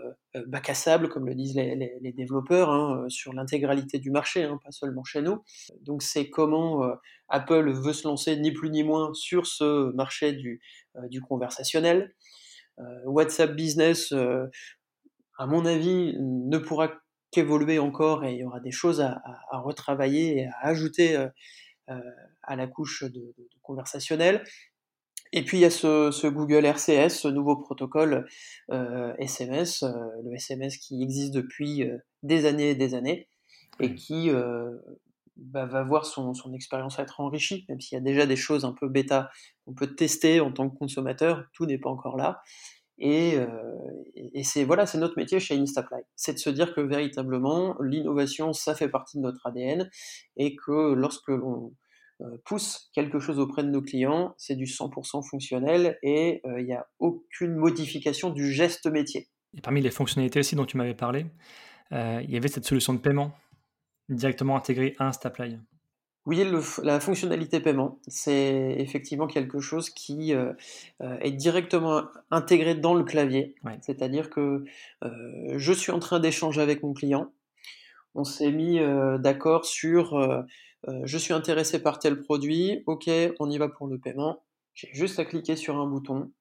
bac 0.47 0.69
à 0.69 0.75
sable, 0.75 1.09
comme 1.09 1.27
le 1.27 1.35
disent 1.35 1.55
les, 1.55 2.13
développeurs, 2.13 2.69
hein, 2.71 3.07
sur 3.09 3.33
l'intégralité 3.33 3.99
du 3.99 4.11
marché, 4.11 4.45
hein, 4.45 4.59
pas 4.63 4.71
seulement 4.71 5.05
chez 5.05 5.23
nous. 5.23 5.43
Donc 5.81 6.03
c'est 6.03 6.29
comment 6.29 6.83
Apple 7.29 7.71
veut 7.71 7.95
se 7.95 8.07
lancer 8.07 8.37
ni 8.37 8.53
plus 8.53 8.69
ni 8.69 8.83
moins 8.83 9.15
sur 9.15 9.47
ce 9.47 9.93
marché 9.95 10.33
du, 10.33 10.61
du 11.09 11.23
conversationnel. 11.23 12.15
WhatsApp 13.07 13.55
Business, 13.55 14.13
à 15.41 15.47
mon 15.47 15.65
avis, 15.65 16.15
ne 16.19 16.59
pourra 16.59 16.91
qu'évoluer 17.31 17.79
encore 17.79 18.25
et 18.25 18.35
il 18.35 18.39
y 18.39 18.45
aura 18.45 18.61
des 18.61 18.73
choses 18.73 19.01
à, 19.01 19.21
retravailler 19.53 20.39
et 20.39 20.47
à 20.47 20.67
ajouter 20.67 21.17
à 21.87 22.57
la 22.57 22.67
couche 22.67 23.05
de 23.05 23.35
conversationnel. 23.63 24.45
Et 25.33 25.45
puis 25.45 25.59
il 25.59 25.61
y 25.61 25.65
a 25.65 25.71
ce, 25.71 26.27
Google 26.27 26.65
RCS, 26.65 27.11
ce 27.11 27.29
nouveau 27.29 27.57
protocole 27.57 28.27
SMS, 29.19 29.83
euh, 29.83 29.89
euh, 29.89 30.23
le 30.25 30.35
SMS 30.35 30.77
qui 30.77 31.03
existe 31.03 31.33
depuis 31.33 31.85
euh, 31.85 31.99
des 32.23 32.47
années 32.47 32.71
et 32.71 32.75
des 32.75 32.95
années, 32.95 33.29
et 33.79 33.95
qui 33.95 34.31
bah, 35.37 35.65
va 35.65 35.83
voir 35.85 36.05
son, 36.05 36.35
expérience 36.53 36.99
être 36.99 37.21
enrichie, 37.21 37.65
même 37.69 37.81
s'il 37.81 37.97
y 37.97 38.01
a 38.01 38.05
déjà 38.05 38.27
des 38.27 38.37
choses 38.37 38.65
un 38.65 38.73
peu 38.73 38.89
bêta 38.89 39.31
qu'on 39.65 39.73
peut 39.73 39.95
tester 39.95 40.41
en 40.41 40.53
tant 40.53 40.69
que 40.69 40.77
consommateur, 40.77 41.45
tout 41.55 41.65
n'est 41.65 41.79
pas 41.79 41.89
encore 41.89 42.17
là. 42.17 42.43
Et, 43.01 43.39
et 44.15 44.45
c'est 44.45 44.65
voilà, 44.65 44.85
c'est 44.85 44.99
notre 44.99 45.17
métier 45.17 45.41
chez 45.41 45.57
Instaply, 45.57 46.03
c'est 46.17 46.35
de 46.35 46.39
se 46.39 46.51
dire 46.51 46.75
que 46.75 46.83
véritablement 46.83 47.77
l'innovation, 47.81 48.53
ça 48.53 48.75
fait 48.75 48.91
partie 48.91 49.17
de 49.17 49.23
notre 49.23 49.47
ADN, 49.47 49.89
et 50.37 50.55
que 50.55 50.93
lorsque 50.93 51.29
l'on 51.29 51.73
euh, 52.23 52.37
pousse 52.45 52.91
quelque 52.93 53.19
chose 53.19 53.39
auprès 53.39 53.63
de 53.63 53.71
nos 53.71 53.81
clients, 53.81 54.35
c'est 54.37 54.57
du 54.57 54.65
100% 54.65 55.27
fonctionnel 55.27 55.99
et 56.03 56.43
euh, 56.45 56.61
il 56.61 56.67
n'y 56.67 56.75
a 56.75 56.87
aucune 56.99 57.55
modification 57.55 58.29
du 58.29 58.53
geste 58.53 58.87
métier. 58.87 59.29
Et 59.57 59.63
parmi 59.63 59.81
les 59.81 59.91
fonctionnalités 59.91 60.41
aussi 60.41 60.55
dont 60.55 60.67
tu 60.67 60.77
m'avais 60.77 60.95
parlé, 60.95 61.27
euh, 61.93 62.21
il 62.23 62.31
y 62.31 62.37
avait 62.37 62.49
cette 62.49 62.67
solution 62.67 62.93
de 62.93 62.99
paiement 62.99 63.33
directement 64.11 64.57
intégrée 64.57 64.95
à 64.99 65.07
Instaply. 65.09 65.59
Oui, 66.31 66.47
la 66.85 67.01
fonctionnalité 67.01 67.59
paiement, 67.59 67.99
c'est 68.07 68.77
effectivement 68.79 69.27
quelque 69.27 69.59
chose 69.59 69.91
qui 69.91 70.33
est 71.01 71.31
directement 71.33 72.05
intégré 72.31 72.77
dans 72.77 72.95
le 72.95 73.03
clavier. 73.03 73.57
C'est-à-dire 73.81 74.31
que 74.31 74.65
je 75.03 75.73
suis 75.73 75.91
en 75.91 75.99
train 75.99 76.21
d'échanger 76.21 76.61
avec 76.61 76.85
mon 76.85 76.93
client. 76.93 77.33
On 78.15 78.23
s'est 78.23 78.53
mis 78.53 78.79
d'accord 79.19 79.65
sur 79.65 80.47
euh, 80.89 81.01
je 81.05 81.19
suis 81.19 81.35
intéressé 81.35 81.83
par 81.83 81.99
tel 81.99 82.21
produit, 82.21 82.83
ok, 82.87 83.11
on 83.39 83.51
y 83.51 83.59
va 83.59 83.69
pour 83.69 83.87
le 83.87 83.99
paiement. 83.99 84.43
J'ai 84.75 84.89
juste 84.93 85.19
à 85.19 85.25
cliquer 85.25 85.57
sur 85.57 85.77
un 85.79 85.87
bouton, 85.87 86.33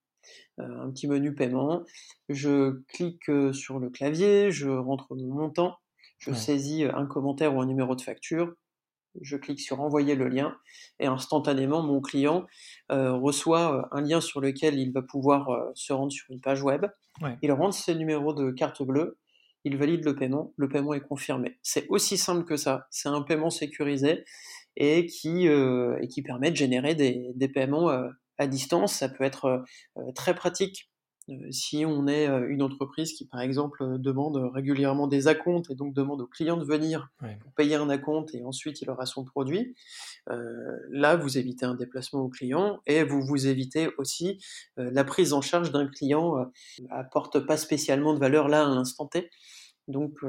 euh, 0.60 0.82
un 0.82 0.92
petit 0.92 1.08
menu 1.08 1.36
paiement. 1.36 1.84
Je 2.30 2.82
clique 2.88 3.30
euh, 3.30 3.52
sur 3.52 3.80
le 3.80 3.90
clavier, 3.90 4.52
je 4.52 4.70
rentre 4.70 5.16
mon 5.16 5.34
montant, 5.34 5.78
je 6.20 6.34
saisis 6.34 6.84
un 6.84 7.06
commentaire 7.06 7.56
ou 7.56 7.62
un 7.62 7.66
numéro 7.66 7.96
de 7.96 8.02
facture, 8.02 8.54
je 9.22 9.38
clique 9.38 9.60
sur 9.60 9.82
envoyer 9.82 10.16
le 10.16 10.28
lien 10.28 10.56
et 11.00 11.08
instantanément 11.08 11.82
mon 11.82 12.02
client 12.02 12.46
reçoit 12.90 13.88
un 13.92 14.02
lien 14.02 14.22
sur 14.22 14.42
lequel 14.42 14.78
il 14.78 14.92
va 14.92 15.02
pouvoir 15.02 15.50
se 15.74 15.94
rendre 15.94 16.12
sur 16.12 16.26
une 16.30 16.42
page 16.42 16.62
web. 16.62 16.86
Il 17.42 17.52
rentre 17.52 17.76
ses 17.76 17.96
numéros 17.96 18.34
de 18.34 18.52
carte 18.52 18.84
bleue 18.84 19.18
il 19.66 19.78
valide 19.78 20.06
le 20.06 20.16
paiement, 20.16 20.54
le 20.58 20.70
paiement 20.70 20.94
est 20.94 21.02
confirmé. 21.02 21.60
C'est 21.62 21.88
aussi 21.90 22.18
simple 22.18 22.46
que 22.46 22.58
ça. 22.58 22.88
C'est 22.92 23.10
un 23.10 23.22
paiement 23.22 23.50
sécurisé 23.50 24.24
et 24.78 25.06
qui, 25.06 25.48
euh, 25.48 25.98
et 26.02 26.08
qui 26.08 26.22
permet 26.22 26.52
de 26.52 26.56
générer 26.56 26.96
des, 26.96 27.32
des 27.36 27.50
paiements 27.50 27.90
euh, 27.90 28.10
à 28.38 28.48
distance. 28.48 28.94
Ça 28.94 29.10
peut 29.10 29.24
être 29.24 29.66
euh, 29.98 30.12
très 30.16 30.34
pratique 30.34 30.90
si 31.52 31.86
on 31.86 32.08
est 32.08 32.28
une 32.28 32.62
entreprise 32.62 33.14
qui, 33.14 33.26
par 33.26 33.42
exemple, 33.42 33.98
demande 34.00 34.38
régulièrement 34.54 35.08
des 35.08 35.28
acomptes 35.28 35.70
et 35.70 35.76
donc 35.76 35.94
demande 35.94 36.22
aux 36.22 36.28
clients 36.28 36.58
de 36.58 36.66
venir 36.66 37.10
pour 37.42 37.52
payer 37.54 37.76
un 37.76 37.90
acompte 37.90 38.34
et 38.34 38.44
ensuite 38.44 38.82
il 38.82 38.90
aura 38.90 39.06
son 39.06 39.24
produit, 39.26 39.76
là, 40.28 41.16
vous 41.16 41.38
évitez 41.38 41.66
un 41.66 41.76
déplacement 41.76 42.22
au 42.22 42.30
client 42.30 42.80
et 42.86 43.04
vous 43.04 43.22
vous 43.22 43.48
évitez 43.48 43.90
aussi 43.98 44.40
la 44.78 45.04
prise 45.04 45.34
en 45.34 45.42
charge 45.42 45.72
d'un 45.72 45.88
client 45.88 46.52
apporte 46.90 47.40
pas 47.40 47.58
spécialement 47.58 48.14
de 48.14 48.20
valeur 48.20 48.48
là 48.48 48.66
à 48.66 48.70
l'instant 48.70 49.08
T. 49.08 49.30
Donc, 49.88 50.20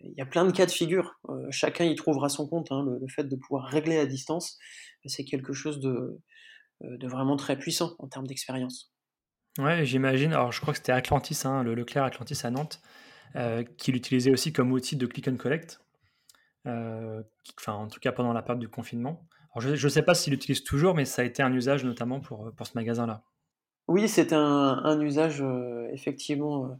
il 0.00 0.14
y 0.16 0.20
a 0.20 0.26
plein 0.26 0.44
de 0.44 0.52
cas 0.52 0.66
de 0.66 0.70
figure. 0.70 1.18
chacun 1.50 1.84
y 1.84 1.94
trouvera 1.94 2.28
son 2.28 2.48
compte. 2.48 2.72
Hein. 2.72 2.84
Le, 2.84 3.06
fait 3.08 3.24
de 3.24 3.36
pouvoir 3.36 3.66
régler 3.66 3.98
à 3.98 4.06
distance, 4.06 4.58
c'est 5.04 5.24
quelque 5.24 5.52
chose 5.52 5.78
de, 5.80 6.18
de, 6.80 7.08
vraiment 7.08 7.36
très 7.36 7.58
puissant 7.58 7.94
en 7.98 8.08
termes 8.08 8.26
d'expérience. 8.26 8.92
Ouais, 9.58 9.84
j'imagine. 9.84 10.32
Alors, 10.32 10.52
je 10.52 10.60
crois 10.60 10.72
que 10.72 10.78
c'était 10.78 10.92
Atlantis, 10.92 11.42
hein, 11.44 11.62
le 11.62 11.74
Leclerc 11.74 12.04
Atlantis 12.04 12.38
à 12.44 12.50
Nantes, 12.50 12.80
qui 13.76 13.92
l'utilisait 13.92 14.30
aussi 14.30 14.52
comme 14.52 14.72
outil 14.72 14.96
de 14.96 15.06
click 15.06 15.28
and 15.28 15.36
collect. 15.36 15.80
enfin, 16.64 17.72
en 17.72 17.88
tout 17.88 18.00
cas 18.00 18.12
pendant 18.12 18.32
la 18.32 18.42
période 18.42 18.60
du 18.60 18.68
confinement. 18.68 19.26
Alors, 19.54 19.74
je 19.74 19.86
ne 19.86 19.90
sais 19.90 20.02
pas 20.02 20.14
s'il 20.14 20.32
l'utilise 20.32 20.64
toujours, 20.64 20.94
mais 20.94 21.04
ça 21.04 21.22
a 21.22 21.24
été 21.24 21.42
un 21.42 21.52
usage 21.52 21.84
notamment 21.84 22.20
pour, 22.20 22.52
pour 22.54 22.66
ce 22.66 22.72
magasin-là. 22.74 23.22
Oui, 23.88 24.08
c'était 24.08 24.34
un, 24.34 24.80
un, 24.84 25.00
usage 25.00 25.44
effectivement 25.92 26.76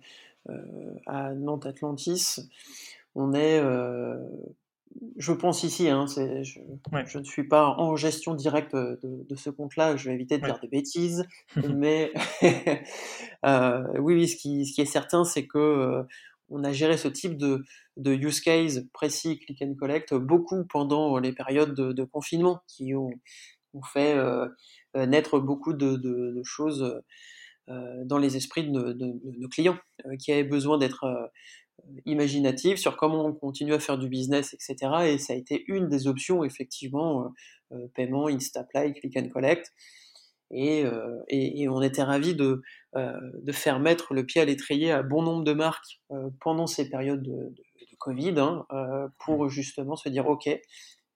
euh, 0.49 0.95
à 1.07 1.35
Nantes 1.35 1.67
Atlantis. 1.67 2.49
On 3.15 3.33
est, 3.33 3.59
euh, 3.59 4.17
je 5.17 5.33
pense 5.33 5.63
ici, 5.63 5.89
hein, 5.89 6.07
je, 6.07 6.43
je, 6.43 7.19
ne 7.19 7.25
suis 7.25 7.45
pas 7.45 7.69
en 7.79 7.97
gestion 7.97 8.35
directe 8.35 8.75
de, 8.75 9.37
ce 9.37 9.51
compte-là, 9.51 9.97
je 9.97 10.09
vais 10.09 10.15
éviter 10.15 10.39
de 10.39 10.45
dire 10.45 10.59
des 10.61 10.69
bêtises, 10.69 11.27
mais 11.57 12.13
euh, 13.45 13.85
oui, 13.99 14.15
oui, 14.15 14.29
ce 14.29 14.37
qui, 14.37 14.67
ce 14.67 14.75
qui 14.75 14.81
est 14.81 14.87
certain, 14.87 15.25
c'est 15.25 15.47
que 15.47 16.05
on 16.49 16.63
a 16.63 16.73
géré 16.73 16.97
ce 16.97 17.09
type 17.09 17.37
de, 17.37 17.65
de, 17.97 18.13
use 18.15 18.41
case 18.41 18.87
précis, 18.93 19.39
click 19.41 19.61
and 19.63 19.75
collect, 19.75 20.15
beaucoup 20.15 20.65
pendant 20.65 21.19
les 21.19 21.33
périodes 21.33 21.75
de, 21.75 22.05
confinement 22.05 22.61
qui 22.69 22.95
ont, 22.95 23.11
ont 23.75 23.83
fait 23.83 24.17
naître 24.95 25.41
beaucoup 25.41 25.73
de, 25.73 26.41
choses 26.45 27.03
euh, 27.69 28.05
dans 28.05 28.19
les 28.19 28.37
esprits 28.37 28.71
de, 28.71 28.97
nos 29.39 29.49
clients 29.49 29.77
euh, 30.07 30.17
qui 30.17 30.31
avaient 30.31 30.45
besoin 30.45 30.79
d'être 30.79 31.33
euh, 31.81 32.01
imaginatifs 32.05 32.79
sur 32.79 32.97
comment 32.97 33.25
on 33.25 33.33
continue 33.33 33.75
à 33.75 33.79
faire 33.79 33.99
du 33.99 34.09
business, 34.09 34.55
etc. 34.55 34.77
Et 35.07 35.19
ça 35.19 35.33
a 35.33 35.37
été 35.37 35.65
une 35.69 35.89
des 35.89 36.07
options, 36.07 36.45
effectivement, 36.45 37.33
paiement, 37.95 38.29
Instaply, 38.29 38.95
Click 38.95 39.17
and 39.17 39.29
Collect. 39.29 39.73
Et, 40.53 40.85
et, 41.29 41.69
on 41.69 41.83
était 41.83 42.05
ravis 42.05 42.37
de, 42.37 42.63
de, 42.95 43.53
faire 43.53 43.81
mettre 43.81 44.15
le 44.15 44.25
pied 44.25 44.41
à 44.41 44.45
l'étrier 44.45 44.93
à 44.93 45.03
bon 45.03 45.23
nombre 45.23 45.43
de 45.43 45.53
marques 45.53 46.01
pendant 46.41 46.69
ces 46.69 46.89
périodes 46.89 47.23
de, 47.25 47.53
Covid 47.99 48.35
hein, 48.39 48.65
pour 49.19 49.49
justement 49.49 49.97
se 49.97 50.09
dire, 50.09 50.29
OK, 50.29 50.49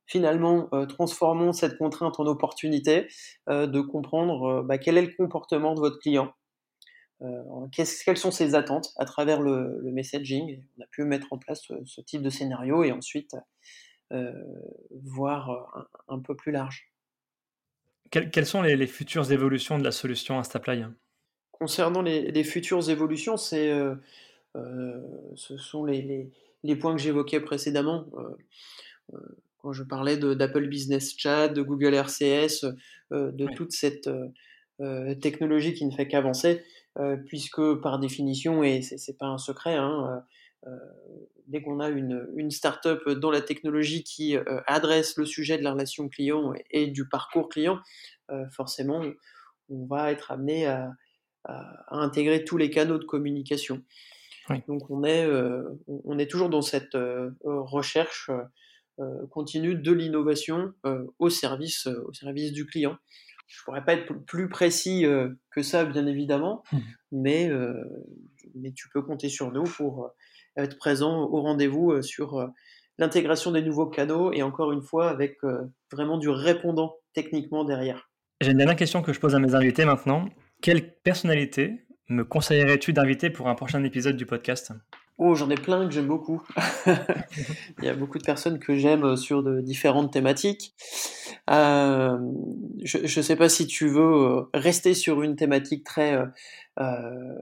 finalement, 0.06 0.68
transformons 0.88 1.52
cette 1.52 1.78
contrainte 1.78 2.18
en 2.18 2.26
opportunité 2.26 3.06
de 3.48 3.80
comprendre 3.80 4.64
bah, 4.64 4.78
quel 4.78 4.98
est 4.98 5.02
le 5.02 5.14
comportement 5.16 5.74
de 5.74 5.80
votre 5.80 6.00
client, 6.00 6.32
euh, 7.22 7.66
quelles 7.72 8.16
sont 8.16 8.30
ses 8.30 8.54
attentes 8.54 8.92
à 8.96 9.04
travers 9.04 9.40
le, 9.40 9.80
messaging? 9.82 10.62
On 10.78 10.82
a 10.82 10.86
pu 10.86 11.04
mettre 11.04 11.32
en 11.32 11.38
place 11.38 11.62
ce, 11.84 12.00
type 12.00 12.22
de 12.22 12.30
scénario 12.30 12.82
et 12.82 12.92
ensuite 12.92 13.36
euh, 14.12 14.32
voir 15.02 15.50
euh, 15.50 15.82
un, 16.08 16.18
peu 16.18 16.34
plus 16.34 16.50
large. 16.50 16.90
quelles 18.10 18.46
sont 18.46 18.62
les, 18.62 18.86
futures 18.86 19.32
évolutions 19.32 19.78
de 19.78 19.84
la 19.84 19.92
solution 19.92 20.38
Instaply 20.38 20.84
Concernant 21.52 22.00
les, 22.00 22.44
futures 22.44 22.88
évolutions, 22.88 23.36
c'est, 23.36 23.70
ce 24.54 25.56
sont 25.58 25.84
les, 25.84 26.30
points 26.80 26.96
que 26.96 27.02
j'évoquais 27.02 27.40
précédemment. 27.40 28.06
quand 29.58 29.74
je 29.74 29.82
parlais 29.82 30.16
d'Apple 30.16 30.68
Business 30.68 31.14
Chat, 31.18 31.48
de 31.48 31.60
Google 31.60 31.92
RCS, 31.92 32.64
de 33.10 33.46
toute 33.54 33.72
cette 33.72 34.08
technologie 35.20 35.74
qui 35.74 35.84
ne 35.84 35.90
fait 35.90 36.08
qu'avancer, 36.08 36.62
euh, 36.62 36.79
puisque 37.26 37.74
par 37.80 37.98
définition, 37.98 38.62
et 38.62 38.82
c'est 38.82 39.18
pas 39.18 39.26
un 39.26 39.38
secret, 39.38 39.74
hein, 39.74 40.24
euh, 40.66 40.70
euh, 40.70 40.76
dès 41.46 41.62
qu'on 41.62 41.80
a 41.80 41.88
une, 41.88 42.28
une 42.36 42.50
start-up 42.50 43.08
dans 43.08 43.30
la 43.30 43.40
technologie 43.40 44.04
qui 44.04 44.36
adresse 44.66 45.16
le 45.16 45.24
sujet 45.24 45.58
de 45.58 45.62
la 45.62 45.72
relation 45.72 46.08
client 46.08 46.52
et, 46.70 46.86
du 46.86 47.08
parcours 47.08 47.48
client, 47.48 47.80
forcément, 48.52 49.02
on 49.68 49.86
va 49.86 50.12
être 50.12 50.30
amené 50.30 50.66
à, 50.66 50.92
intégrer 51.88 52.44
tous 52.44 52.56
les 52.56 52.70
canaux 52.70 52.98
de 52.98 53.04
communication. 53.04 53.82
Donc 54.68 54.88
on 54.90 55.02
est, 55.02 55.26
on 55.88 56.18
est 56.18 56.30
toujours 56.30 56.50
dans 56.50 56.62
cette 56.62 56.96
recherche 57.42 58.30
continue 59.30 59.74
de 59.74 59.92
l'innovation 59.92 60.72
au, 61.18 61.30
service, 61.30 61.88
au 61.88 62.12
service 62.12 62.52
du 62.52 62.64
client. 62.64 62.96
Je 63.50 63.64
pourrais 63.64 63.84
pas 63.84 63.94
être 63.94 64.14
plus 64.26 64.48
précis 64.48 65.04
euh, 65.04 65.28
que 65.50 65.62
ça, 65.62 65.84
bien 65.84 66.06
évidemment, 66.06 66.62
mmh. 66.72 66.78
mais, 67.10 67.48
euh, 67.50 67.74
mais 68.54 68.72
tu 68.72 68.88
peux 68.88 69.02
compter 69.02 69.28
sur 69.28 69.50
nous 69.50 69.64
pour 69.64 70.04
euh, 70.04 70.08
être 70.62 70.78
présent 70.78 71.24
au 71.24 71.42
rendez-vous 71.42 72.00
sur 72.00 72.48
l'intégration 72.98 73.50
des 73.50 73.62
nouveaux 73.62 73.86
canaux 73.86 74.32
et 74.32 74.42
encore 74.42 74.72
une 74.72 74.82
fois 74.82 75.10
avec 75.10 75.38
vraiment 75.92 76.18
du 76.18 76.28
répondant 76.28 76.96
techniquement 77.12 77.64
derrière. 77.64 78.10
J'ai 78.40 78.50
une 78.50 78.58
dernière 78.58 78.76
question 78.76 79.00
que 79.00 79.12
je 79.12 79.20
pose 79.20 79.34
à 79.34 79.38
mes 79.38 79.54
invités 79.54 79.84
maintenant. 79.84 80.28
Quelle 80.60 80.94
personnalité 81.02 81.86
me 82.08 82.24
conseillerais-tu 82.24 82.92
d'inviter 82.92 83.30
pour 83.30 83.48
un 83.48 83.54
prochain 83.54 83.82
épisode 83.84 84.16
du 84.16 84.26
podcast? 84.26 84.72
Oh, 85.22 85.34
j'en 85.34 85.50
ai 85.50 85.54
plein 85.54 85.86
que 85.86 85.92
j'aime 85.92 86.06
beaucoup. 86.06 86.42
Il 86.86 87.84
y 87.84 87.88
a 87.88 87.94
beaucoup 87.94 88.16
de 88.16 88.24
personnes 88.24 88.58
que 88.58 88.74
j'aime 88.74 89.16
sur 89.16 89.42
de 89.42 89.60
différentes 89.60 90.10
thématiques. 90.10 90.74
Euh, 91.50 92.16
je 92.82 92.98
ne 92.98 93.22
sais 93.22 93.36
pas 93.36 93.50
si 93.50 93.66
tu 93.66 93.86
veux 93.86 94.00
euh, 94.00 94.40
rester 94.54 94.94
sur 94.94 95.20
une 95.20 95.36
thématique 95.36 95.84
très, 95.84 96.18
euh, 96.78 97.34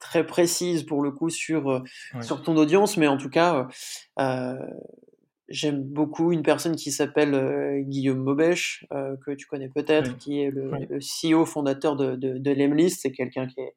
très 0.00 0.26
précise 0.26 0.82
pour 0.82 1.02
le 1.02 1.12
coup 1.12 1.30
sur, 1.30 1.84
sur 2.20 2.42
ton 2.42 2.56
audience, 2.56 2.96
mais 2.96 3.06
en 3.06 3.16
tout 3.16 3.30
cas, 3.30 3.68
J'aime 5.50 5.82
beaucoup 5.82 6.32
une 6.32 6.42
personne 6.42 6.74
qui 6.74 6.90
s'appelle 6.90 7.84
Guillaume 7.86 8.24
Maubèche, 8.24 8.86
que 8.90 9.30
tu 9.32 9.46
connais 9.46 9.68
peut-être, 9.68 10.16
qui 10.16 10.40
est 10.40 10.50
le, 10.50 10.98
CEO 10.98 11.44
fondateur 11.44 11.96
de, 11.96 12.16
de, 12.16 12.38
de 12.38 12.50
Lemlist. 12.50 13.02
C'est 13.02 13.12
quelqu'un 13.12 13.46
qui 13.46 13.60
est, 13.60 13.74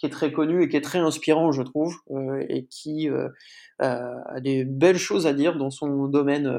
qui 0.00 0.06
est 0.06 0.10
très 0.10 0.32
connu 0.32 0.62
et 0.62 0.68
qui 0.68 0.76
est 0.76 0.80
très 0.80 0.98
inspirant, 0.98 1.52
je 1.52 1.62
trouve, 1.62 1.94
et 2.48 2.64
qui 2.66 3.08
a 3.78 4.40
des 4.40 4.64
belles 4.64 4.98
choses 4.98 5.26
à 5.26 5.34
dire 5.34 5.58
dans 5.58 5.70
son 5.70 6.08
domaine, 6.08 6.50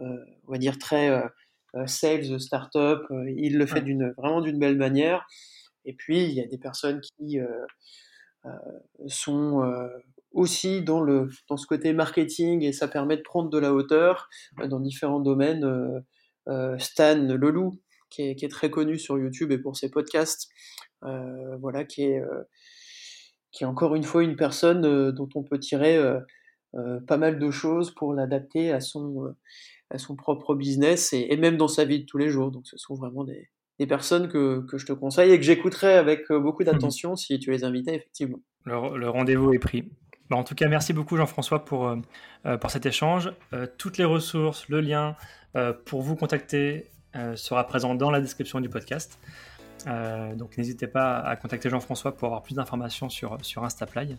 on 0.00 0.52
va 0.52 0.58
dire, 0.58 0.76
très 0.78 1.22
sales, 1.86 2.40
startup. 2.40 3.02
il 3.36 3.56
le 3.58 3.66
fait 3.66 3.80
d'une 3.80 4.12
vraiment 4.16 4.40
d'une 4.40 4.58
belle 4.58 4.76
manière. 4.76 5.24
Et 5.84 5.92
puis, 5.92 6.24
il 6.24 6.32
y 6.32 6.40
a 6.40 6.46
des 6.46 6.58
personnes 6.58 7.00
qui 7.00 7.38
sont 9.06 9.62
aussi 10.34 10.82
dans, 10.82 11.00
le, 11.00 11.30
dans 11.48 11.56
ce 11.56 11.66
côté 11.66 11.92
marketing 11.92 12.62
et 12.62 12.72
ça 12.72 12.88
permet 12.88 13.16
de 13.16 13.22
prendre 13.22 13.48
de 13.48 13.58
la 13.58 13.72
hauteur 13.72 14.28
euh, 14.60 14.66
dans 14.66 14.80
différents 14.80 15.20
domaines. 15.20 15.64
Euh, 15.64 16.00
euh, 16.46 16.78
Stan 16.78 17.16
Leloup, 17.16 17.80
qui 18.10 18.22
est, 18.22 18.34
qui 18.34 18.44
est, 18.44 18.50
très 18.50 18.68
connu 18.68 18.98
sur 18.98 19.16
YouTube 19.16 19.50
et 19.50 19.56
pour 19.56 19.78
ses 19.78 19.90
podcasts, 19.90 20.50
voilà, 21.60 21.84
qui 21.84 22.02
est, 22.02 22.22
qui 23.52 23.64
est 23.64 23.66
encore 23.66 23.94
une 23.94 24.02
fois 24.02 24.22
une 24.22 24.36
personne 24.36 25.10
dont 25.12 25.28
on 25.34 25.42
peut 25.42 25.58
tirer 25.58 26.00
pas 27.06 27.16
mal 27.16 27.38
de 27.38 27.50
choses 27.50 27.92
pour 27.94 28.14
l'adapter 28.14 28.72
à 28.72 28.80
son, 28.80 29.34
à 29.90 29.98
son 29.98 30.16
propre 30.16 30.54
business 30.54 31.12
et, 31.12 31.26
et, 31.30 31.36
même 31.36 31.56
dans 31.56 31.68
sa 31.68 31.84
vie 31.84 32.00
de 32.00 32.06
tous 32.06 32.18
les 32.18 32.30
jours. 32.30 32.50
Donc 32.50 32.66
ce 32.66 32.76
sont 32.76 32.94
vraiment 32.94 33.24
des, 33.24 33.48
des 33.78 33.86
personnes 33.86 34.28
que, 34.28 34.64
que, 34.66 34.78
je 34.78 34.86
te 34.86 34.92
conseille 34.92 35.30
et 35.30 35.38
que 35.38 35.44
j'écouterai 35.44 35.94
avec 35.94 36.30
beaucoup 36.32 36.62
mmh 36.62 36.66
d'attention 36.72 37.16
si 37.16 37.38
tu 37.38 37.50
les 37.50 37.64
invitais 37.64 37.94
effectivement. 37.96 38.38
Le, 38.64 38.96
le 38.98 39.08
rendez-vous 39.08 39.52
est 39.52 39.58
pris. 39.58 39.90
Bah, 40.30 40.36
en 40.36 40.44
tout 40.44 40.54
cas, 40.54 40.68
merci 40.68 40.92
beaucoup 40.92 41.16
Jean-François 41.16 41.64
pour, 41.64 41.86
euh, 41.86 41.96
euh, 42.46 42.56
pour 42.56 42.70
cet 42.70 42.86
échange. 42.86 43.32
Euh, 43.52 43.66
toutes 43.78 43.98
les 43.98 44.04
ressources, 44.04 44.68
le 44.68 44.80
lien 44.80 45.16
pour 45.84 46.02
vous 46.02 46.16
contacter 46.16 46.90
sera 47.36 47.64
présent 47.68 47.94
dans 47.94 48.10
la 48.10 48.20
description 48.20 48.60
du 48.60 48.68
podcast. 48.68 49.20
Donc 49.86 50.56
n'hésitez 50.56 50.86
pas 50.86 51.18
à 51.18 51.36
contacter 51.36 51.68
Jean-François 51.68 52.16
pour 52.16 52.26
avoir 52.26 52.42
plus 52.42 52.54
d'informations 52.54 53.08
sur, 53.08 53.38
sur 53.42 53.64
Instaply. 53.64 54.16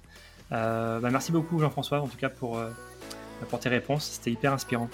Bah, 0.52 1.00
merci 1.12 1.32
beaucoup 1.32 1.60
Jean-François 1.60 2.02
en 2.02 2.08
tout 2.08 2.18
cas 2.18 2.30
pour, 2.30 2.60
pour 3.50 3.60
tes 3.60 3.70
réponses, 3.70 4.06
c'était 4.06 4.32
hyper 4.32 4.54
inspirant. 4.54 4.90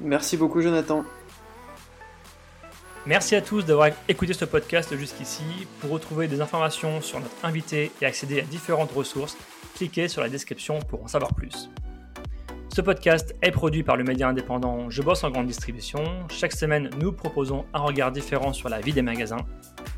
Merci 0.00 0.36
beaucoup 0.36 0.60
Jonathan. 0.60 1.04
Merci 3.04 3.34
à 3.34 3.42
tous 3.42 3.64
d'avoir 3.64 3.88
écouté 4.08 4.32
ce 4.32 4.44
podcast 4.44 4.96
jusqu'ici. 4.96 5.42
Pour 5.80 5.90
retrouver 5.90 6.28
des 6.28 6.40
informations 6.40 7.00
sur 7.00 7.18
notre 7.18 7.44
invité 7.44 7.90
et 8.00 8.06
accéder 8.06 8.38
à 8.38 8.42
différentes 8.44 8.92
ressources, 8.92 9.36
cliquez 9.74 10.06
sur 10.06 10.22
la 10.22 10.28
description 10.28 10.78
pour 10.78 11.02
en 11.02 11.08
savoir 11.08 11.34
plus. 11.34 11.68
Ce 12.68 12.80
podcast 12.80 13.34
est 13.42 13.50
produit 13.50 13.82
par 13.82 13.96
le 13.96 14.04
média 14.04 14.28
indépendant 14.28 14.88
Je 14.88 15.02
bosse 15.02 15.24
en 15.24 15.30
grande 15.30 15.48
distribution. 15.48 16.04
Chaque 16.30 16.52
semaine, 16.52 16.90
nous 17.00 17.10
proposons 17.10 17.64
un 17.74 17.80
regard 17.80 18.12
différent 18.12 18.52
sur 18.52 18.68
la 18.68 18.80
vie 18.80 18.92
des 18.92 19.02
magasins, 19.02 19.44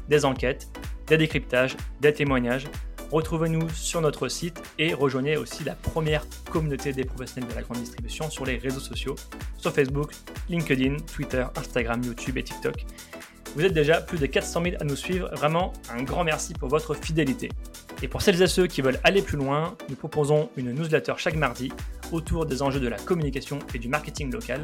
des 0.08 0.24
enquêtes, 0.24 0.68
des 1.06 1.18
décryptages, 1.18 1.76
des 2.00 2.12
témoignages. 2.12 2.66
Retrouvez-nous 3.10 3.68
sur 3.70 4.00
notre 4.00 4.28
site 4.28 4.60
et 4.78 4.94
rejoignez 4.94 5.36
aussi 5.36 5.62
la 5.62 5.74
première 5.74 6.26
communauté 6.50 6.92
des 6.92 7.04
professionnels 7.04 7.50
de 7.50 7.54
la 7.54 7.62
grande 7.62 7.78
distribution 7.78 8.30
sur 8.30 8.44
les 8.44 8.56
réseaux 8.56 8.80
sociaux, 8.80 9.14
sur 9.56 9.72
Facebook, 9.72 10.12
LinkedIn, 10.48 10.96
Twitter, 11.14 11.44
Instagram, 11.56 12.02
YouTube 12.02 12.38
et 12.38 12.42
TikTok. 12.42 12.86
Vous 13.54 13.64
êtes 13.64 13.72
déjà 13.72 14.00
plus 14.00 14.18
de 14.18 14.26
400 14.26 14.62
000 14.64 14.76
à 14.80 14.84
nous 14.84 14.96
suivre. 14.96 15.30
Vraiment, 15.32 15.72
un 15.88 16.02
grand 16.02 16.24
merci 16.24 16.54
pour 16.54 16.68
votre 16.68 16.94
fidélité. 16.94 17.50
Et 18.02 18.08
pour 18.08 18.20
celles 18.20 18.42
et 18.42 18.48
ceux 18.48 18.66
qui 18.66 18.82
veulent 18.82 18.98
aller 19.04 19.22
plus 19.22 19.36
loin, 19.36 19.76
nous 19.88 19.94
proposons 19.94 20.50
une 20.56 20.72
newsletter 20.72 21.14
chaque 21.18 21.36
mardi 21.36 21.72
autour 22.10 22.46
des 22.46 22.62
enjeux 22.62 22.80
de 22.80 22.88
la 22.88 22.98
communication 22.98 23.60
et 23.72 23.78
du 23.78 23.88
marketing 23.88 24.32
local. 24.32 24.60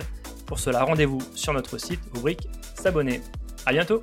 Pour 0.46 0.58
cela, 0.58 0.82
rendez-vous 0.82 1.20
sur 1.34 1.52
notre 1.52 1.78
site, 1.78 2.00
rubrique 2.12 2.48
S'abonner. 2.74 3.20
À 3.64 3.72
bientôt! 3.72 4.02